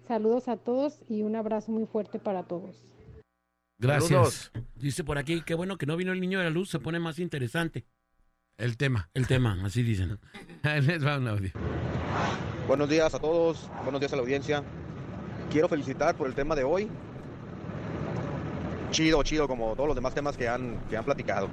[0.08, 2.84] saludos a todos y un abrazo muy fuerte para todos.
[3.80, 4.08] Gracias.
[4.08, 4.52] Saludos.
[4.74, 6.98] Dice por aquí, qué bueno que no vino el niño de la luz, se pone
[6.98, 7.86] más interesante.
[8.56, 9.08] El tema.
[9.14, 10.18] El tema, así dicen.
[10.64, 11.52] Les va un audio.
[12.66, 14.64] Buenos días a todos, buenos días a la audiencia.
[15.50, 16.88] Quiero felicitar por el tema de hoy.
[18.90, 21.48] Chido, chido, como todos los demás temas que han, que han platicado.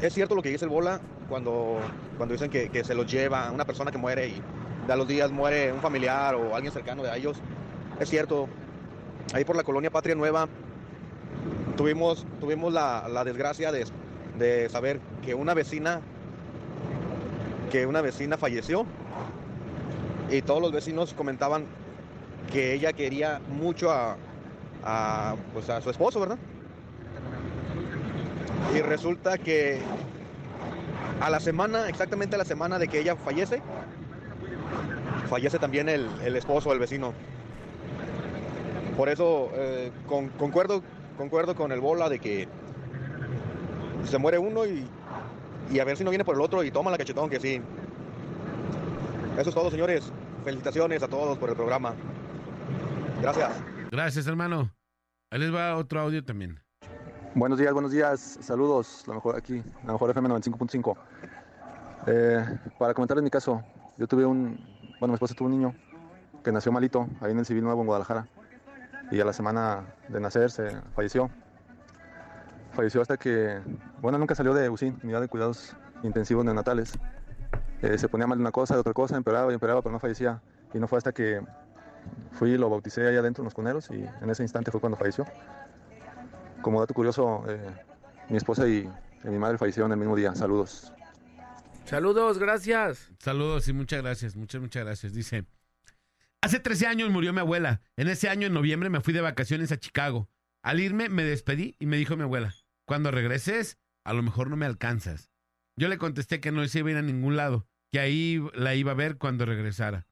[0.00, 1.78] Es cierto lo que dice el Bola cuando,
[2.16, 4.42] cuando dicen que, que se los lleva una persona que muere y
[4.86, 7.36] de a los días muere un familiar o alguien cercano de ellos.
[8.00, 8.48] Es cierto,
[9.32, 10.48] ahí por la colonia Patria Nueva
[11.76, 13.86] tuvimos, tuvimos la, la desgracia de,
[14.38, 16.00] de saber que una vecina
[17.70, 18.84] que una vecina falleció
[20.28, 21.66] y todos los vecinos comentaban
[22.52, 24.16] que ella quería mucho a,
[24.84, 26.38] a, pues a su esposo, ¿verdad?
[28.74, 29.80] Y resulta que
[31.20, 33.62] a la semana, exactamente a la semana de que ella fallece,
[35.28, 37.12] fallece también el, el esposo del vecino.
[39.00, 40.82] Por eso eh, con- concuerdo,
[41.16, 42.46] concuerdo con el bola de que
[44.04, 44.86] se muere uno y,
[45.70, 47.62] y a ver si no viene por el otro y toma la cachetón que sí.
[49.38, 50.12] Eso es todo, señores.
[50.44, 51.94] Felicitaciones a todos por el programa.
[53.22, 53.50] Gracias.
[53.90, 54.70] Gracias, hermano.
[55.30, 56.60] Ahí les va otro audio también.
[57.34, 58.20] Buenos días, buenos días.
[58.42, 60.94] Saludos, la mejor aquí, la mejor FM 95.5.
[62.06, 62.44] Eh,
[62.78, 63.64] para comentarles mi caso,
[63.96, 64.62] yo tuve un,
[64.98, 65.74] bueno, mi esposa tuvo un niño
[66.44, 68.26] que nació malito ahí en el Civil Nuevo en Guadalajara
[69.10, 71.30] y a la semana de nacer se falleció.
[72.72, 73.60] Falleció hasta que,
[74.00, 76.98] bueno, nunca salió de UCI, unidad de cuidados intensivos neonatales.
[77.82, 79.98] Eh, se ponía mal de una cosa, de otra cosa, empeoraba y empeoraba, pero no
[79.98, 80.40] fallecía.
[80.72, 81.40] Y no fue hasta que
[82.32, 84.96] fui y lo bauticé allá adentro en los cuneros y en ese instante fue cuando
[84.96, 85.24] falleció.
[86.62, 87.60] Como dato curioso, eh,
[88.28, 88.88] mi esposa y,
[89.24, 90.34] y mi madre fallecieron el mismo día.
[90.34, 90.92] Saludos.
[91.86, 93.10] Saludos, gracias.
[93.18, 95.12] Saludos y muchas gracias, muchas, muchas gracias.
[95.12, 95.44] Dice,
[96.42, 97.82] hace 13 años murió mi abuela.
[97.96, 100.28] En ese año, en noviembre, me fui de vacaciones a Chicago.
[100.62, 102.54] Al irme, me despedí y me dijo mi abuela,
[102.86, 105.30] cuando regreses, a lo mejor no me alcanzas.
[105.76, 108.74] Yo le contesté que no se iba a ir a ningún lado, que ahí la
[108.74, 110.06] iba a ver cuando regresara.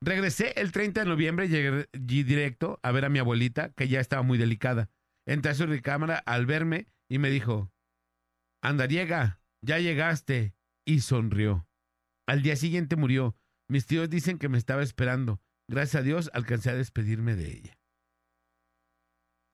[0.00, 4.22] Regresé el 30 de noviembre, llegué directo a ver a mi abuelita, que ya estaba
[4.22, 4.90] muy delicada.
[5.26, 7.72] Entré a su recámara al verme y me dijo,
[8.60, 10.54] Andariega, ya llegaste.
[10.86, 11.66] Y sonrió.
[12.26, 13.36] Al día siguiente murió.
[13.68, 15.40] Mis tíos dicen que me estaba esperando.
[15.68, 17.78] Gracias a Dios alcancé a despedirme de ella.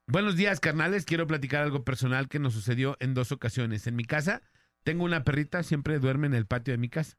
[0.08, 1.04] Buenos días, carnales.
[1.04, 3.86] Quiero platicar algo personal que nos sucedió en dos ocasiones.
[3.86, 4.42] En mi casa
[4.82, 7.16] tengo una perrita, siempre duerme en el patio de mi casa.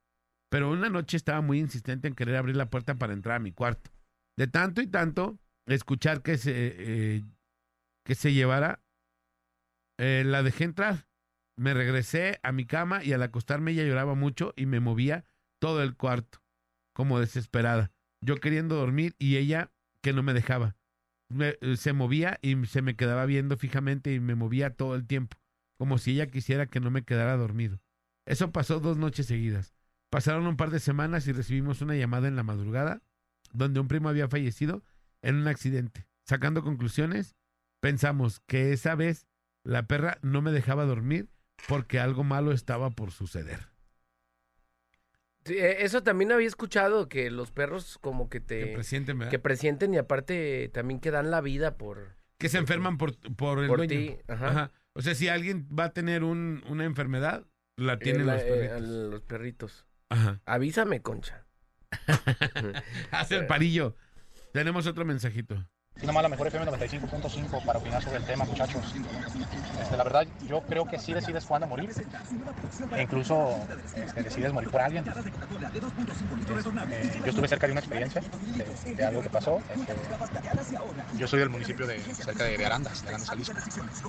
[0.49, 3.53] Pero una noche estaba muy insistente en querer abrir la puerta para entrar a mi
[3.53, 3.91] cuarto.
[4.37, 7.23] De tanto y tanto escuchar que se, eh,
[8.03, 8.83] que se llevara,
[9.97, 11.07] eh, la dejé entrar.
[11.57, 15.23] Me regresé a mi cama y al acostarme ella lloraba mucho y me movía
[15.61, 16.40] todo el cuarto,
[16.93, 17.91] como desesperada.
[18.21, 19.71] Yo queriendo dormir y ella
[20.01, 20.75] que no me dejaba.
[21.29, 25.07] Me- eh, se movía y se me quedaba viendo fijamente y me movía todo el
[25.07, 25.37] tiempo,
[25.77, 27.79] como si ella quisiera que no me quedara dormido.
[28.25, 29.73] Eso pasó dos noches seguidas.
[30.09, 33.01] Pasaron un par de semanas y recibimos una llamada en la madrugada
[33.53, 34.83] donde un primo había fallecido
[35.21, 36.05] en un accidente.
[36.25, 37.35] Sacando conclusiones,
[37.81, 39.27] pensamos que esa vez
[39.63, 41.29] la perra no me dejaba dormir
[41.67, 43.70] porque algo malo estaba por suceder.
[45.45, 48.59] Sí, eh, eso también había escuchado, que los perros como que te...
[48.65, 49.31] Que presienten, ¿verdad?
[49.31, 52.15] que presienten y aparte también que dan la vida por...
[52.37, 53.89] Que se enferman por, por el Por dueño.
[53.89, 54.71] ti, ajá.
[54.93, 57.45] O sea, si alguien va a tener un- una enfermedad,
[57.77, 58.81] la tienen los eh, perritos.
[58.89, 59.85] los perritos.
[60.09, 60.41] Ajá.
[60.45, 61.45] Avísame, concha.
[63.11, 63.95] Hace el parillo.
[64.53, 65.67] Tenemos otro mensajito.
[65.99, 68.81] Sí, nomás la mejor FM 95.5 para opinar sobre el tema, muchachos.
[69.81, 71.91] Este, la verdad, yo creo que sí decides cuándo morir.
[72.95, 73.55] E incluso
[73.93, 75.05] este, decides morir por alguien.
[75.07, 75.13] Eh,
[77.19, 78.21] yo estuve cerca de una experiencia,
[78.95, 79.61] de, algo que pasó.
[79.75, 79.93] Este,
[81.17, 83.53] yo soy del municipio de cerca de, Arandas, de Arandas, Jalisco.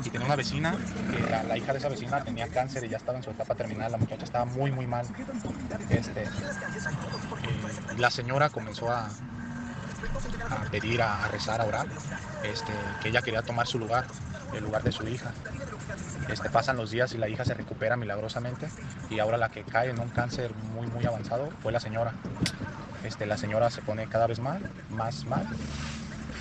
[0.02, 0.74] Y tenía una vecina,
[1.30, 3.92] la, la hija de esa vecina tenía cáncer y ya estaba en su etapa terminal.
[3.92, 5.06] La muchacha estaba muy, muy mal.
[5.90, 6.24] Este,
[7.96, 9.10] y la señora comenzó a,
[10.50, 11.86] a pedir, a, a rezar, a orar,
[12.44, 14.06] este, que ella quería tomar su lugar,
[14.54, 15.32] el lugar de su hija.
[16.28, 18.68] Este, pasan los días y la hija se recupera milagrosamente
[19.10, 22.12] y ahora la que cae en un cáncer muy muy avanzado fue la señora.
[23.04, 24.60] Este, la señora se pone cada vez mal,
[24.90, 25.46] más mal,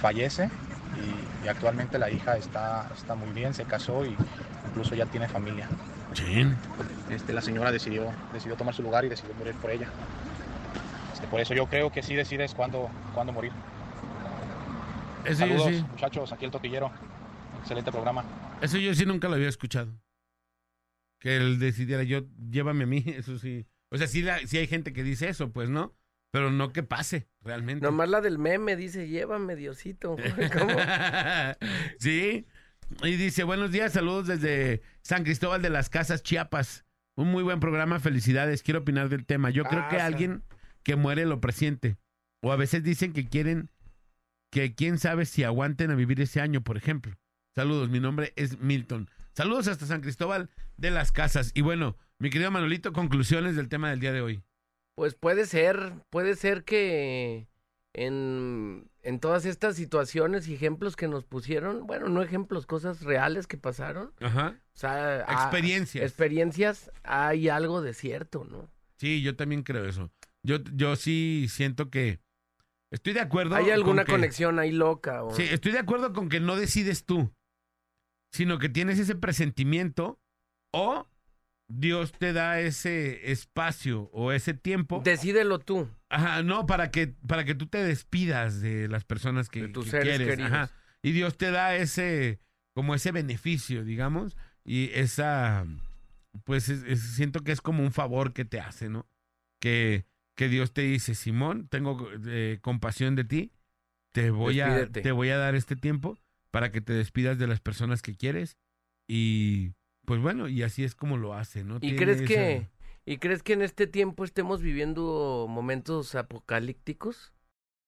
[0.01, 0.49] fallece
[0.95, 4.15] y, y actualmente la hija está, está muy bien, se casó y
[4.69, 5.67] incluso ya tiene familia.
[7.09, 9.87] Este, la señora decidió, decidió tomar su lugar y decidió morir por ella.
[11.21, 13.51] Este, por eso yo creo que sí decides cuándo, cuándo morir.
[15.23, 15.85] Eso yo Saludos, sí.
[15.91, 16.91] muchachos, aquí el Toquillero.
[17.59, 18.25] Excelente programa.
[18.61, 19.91] Eso yo sí nunca lo había escuchado.
[21.19, 23.67] Que él decidiera, yo, llévame a mí, eso sí.
[23.91, 25.93] O sea, sí, la- sí hay gente que dice eso, pues, ¿no?
[26.31, 27.85] Pero no que pase, realmente.
[27.85, 30.15] Nomás la del meme dice, llévame, Diosito.
[30.57, 30.75] ¿Cómo?
[31.99, 32.47] sí.
[33.03, 36.85] Y dice, buenos días, saludos desde San Cristóbal de las Casas, Chiapas.
[37.15, 38.63] Un muy buen programa, felicidades.
[38.63, 39.49] Quiero opinar del tema.
[39.49, 40.05] Yo creo que Pasa.
[40.07, 40.43] alguien
[40.83, 41.97] que muere lo presiente.
[42.41, 43.69] O a veces dicen que quieren,
[44.51, 47.15] que quién sabe si aguanten a vivir ese año, por ejemplo.
[47.55, 49.09] Saludos, mi nombre es Milton.
[49.35, 51.51] Saludos hasta San Cristóbal de las Casas.
[51.53, 54.41] Y bueno, mi querido Manolito, conclusiones del tema del día de hoy.
[54.95, 57.47] Pues puede ser, puede ser que
[57.93, 63.47] en, en todas estas situaciones y ejemplos que nos pusieron, bueno, no ejemplos, cosas reales
[63.47, 64.55] que pasaron, Ajá.
[64.73, 66.03] o sea, a- Experiencias.
[66.03, 68.69] experiencias, hay algo de cierto, ¿no?
[68.97, 70.11] Sí, yo también creo eso.
[70.43, 72.19] Yo, yo sí siento que
[72.91, 73.55] estoy de acuerdo.
[73.55, 75.23] Hay alguna con que- conexión ahí loca.
[75.23, 75.35] O...
[75.35, 77.31] Sí, estoy de acuerdo con que no decides tú,
[78.31, 80.19] sino que tienes ese presentimiento
[80.73, 81.07] o
[81.67, 85.01] Dios te da ese espacio o ese tiempo.
[85.03, 85.87] Decídelo tú.
[86.09, 89.91] Ajá, no, para que, para que tú te despidas de las personas que, tus que
[89.91, 90.27] seres quieres.
[90.27, 90.51] queridos.
[90.51, 90.71] Ajá.
[91.01, 92.39] Y Dios te da ese,
[92.73, 94.35] como ese beneficio, digamos,
[94.65, 95.65] y esa,
[96.43, 99.07] pues es- es- siento que es como un favor que te hace, ¿no?
[99.61, 100.05] Que,
[100.41, 103.51] que Dios te dice, Simón, tengo eh, compasión de ti,
[104.11, 106.17] te voy, a, te voy a dar este tiempo
[106.49, 108.57] para que te despidas de las personas que quieres
[109.07, 109.73] y
[110.07, 111.77] pues bueno, y así es como lo hace, ¿no?
[111.79, 112.69] ¿Y crees esa- que
[113.05, 117.33] y crees que en este tiempo estemos viviendo momentos apocalípticos?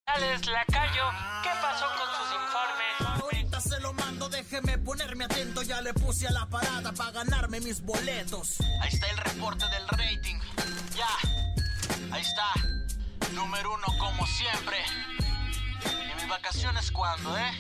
[0.06, 1.06] Alex Lacayo,
[1.42, 3.24] ¿qué pasó con sus informes?
[3.24, 5.64] Ahorita se lo mando, déjeme ponerme atento.
[5.64, 8.60] Ya le puse a la parada para ganarme mis boletos.
[8.80, 10.36] Ahí está el reporte del rating.
[10.96, 11.33] Ya,
[12.14, 12.54] ahí está.
[13.34, 14.78] Número uno como siempre.
[16.12, 17.52] ¿Y mis vacaciones cuándo, eh?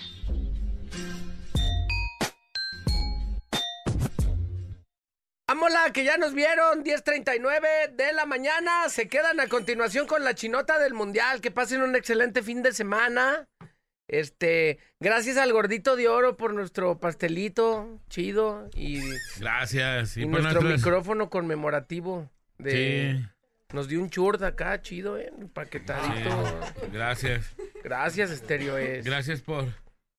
[5.47, 8.89] Vámonos, que ya nos vieron, 10.39 de la mañana.
[8.89, 11.41] Se quedan a continuación con la chinota del mundial.
[11.41, 13.47] Que pasen un excelente fin de semana.
[14.07, 18.99] Este, gracias al gordito de oro por nuestro pastelito chido y,
[19.39, 20.17] Gracias.
[20.17, 22.29] y por nuestro nuestros- micrófono conmemorativo.
[22.57, 23.25] De, Sí.
[23.73, 26.29] Nos dio un churd acá, chido, eh, empaquetadito.
[26.75, 27.55] Sí, Gracias.
[27.83, 29.03] Gracias, Estéreo es.
[29.03, 29.65] Gracias por.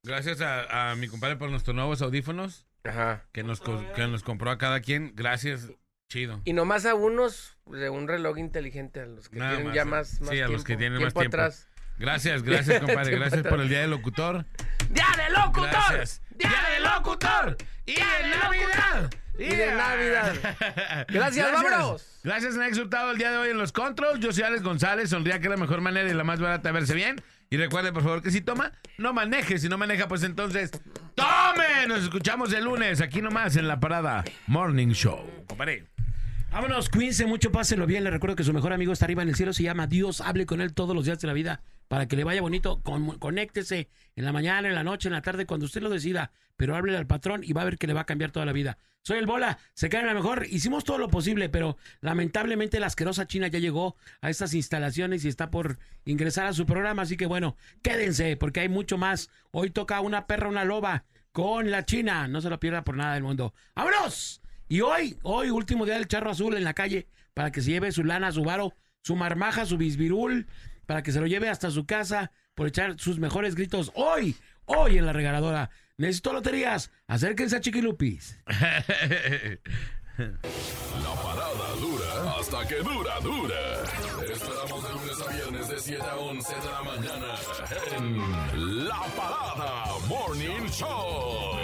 [0.03, 2.67] Gracias a, a mi compadre por nuestros nuevos audífonos.
[2.85, 3.25] Ajá.
[3.33, 5.13] Que nos, que nos compró a cada quien.
[5.15, 5.71] Gracias.
[6.11, 6.43] Chido.
[6.45, 9.85] Y nomás a unos de un reloj inteligente, a los que Nada tienen más, ya
[9.87, 11.37] más, más Sí, a los que tiempo- tienen más tiempo.
[11.37, 11.69] atrás.
[11.99, 13.11] Gracias, gracias, compadre.
[13.19, 14.45] Gracias por el día del locutor.
[14.91, 15.71] ¡Día de locutor!
[15.71, 16.21] Gracias.
[16.37, 17.57] ¡Día de locutor!
[17.87, 19.11] ¡Y de Navidad!
[19.39, 21.07] ¡Y de Navidad!
[21.09, 22.21] Gracias, vámonos.
[22.23, 24.21] Gracias, Nex Hurtado, el día de hoy en los controls.
[24.21, 25.11] Yo soy Alex González.
[25.11, 27.23] Sonría que es la mejor manera y la más barata de verse bien.
[27.51, 29.59] Y recuerde, por favor, que si toma, no maneje.
[29.59, 30.71] Si no maneja, pues entonces,
[31.15, 31.87] ¡tome!
[31.87, 35.45] Nos escuchamos el lunes aquí nomás en la parada Morning Show.
[35.47, 35.85] Compadre.
[36.55, 38.05] Vámonos, cuídense mucho, páselo bien.
[38.05, 40.21] Le recuerdo que su mejor amigo está arriba en el cielo, se llama Dios.
[40.21, 42.81] Hable con él todos los días de la vida para que le vaya bonito.
[42.83, 46.31] Con- conéctese en la mañana, en la noche, en la tarde, cuando usted lo decida.
[46.57, 48.53] Pero háblele al patrón y va a ver que le va a cambiar toda la
[48.53, 48.79] vida.
[49.03, 50.47] Soy el Bola, se cae la mejor.
[50.49, 55.29] Hicimos todo lo posible, pero lamentablemente la asquerosa China ya llegó a estas instalaciones y
[55.29, 57.03] está por ingresar a su programa.
[57.03, 59.29] Así que bueno, quédense porque hay mucho más.
[59.51, 62.29] Hoy toca una perra, una loba con la China.
[62.29, 63.55] No se lo pierda por nada del mundo.
[63.75, 64.41] ¡Vámonos!
[64.69, 67.93] Y hoy, hoy, último día del charro azul en la calle, para que se lleve
[67.93, 70.47] su lana, su varo, su marmaja, su bisbirul,
[70.87, 74.99] para que se lo lleve hasta su casa por echar sus mejores gritos hoy, hoy
[74.99, 75.71] en la regaladora.
[75.97, 78.39] Necesito loterías, acérquense a Chiquilupis.
[80.17, 83.83] La parada dura hasta que dura, dura.
[84.31, 87.35] Esperamos de lunes a viernes de 7 a 11 de la mañana
[87.97, 91.64] en La Parada Morning Show.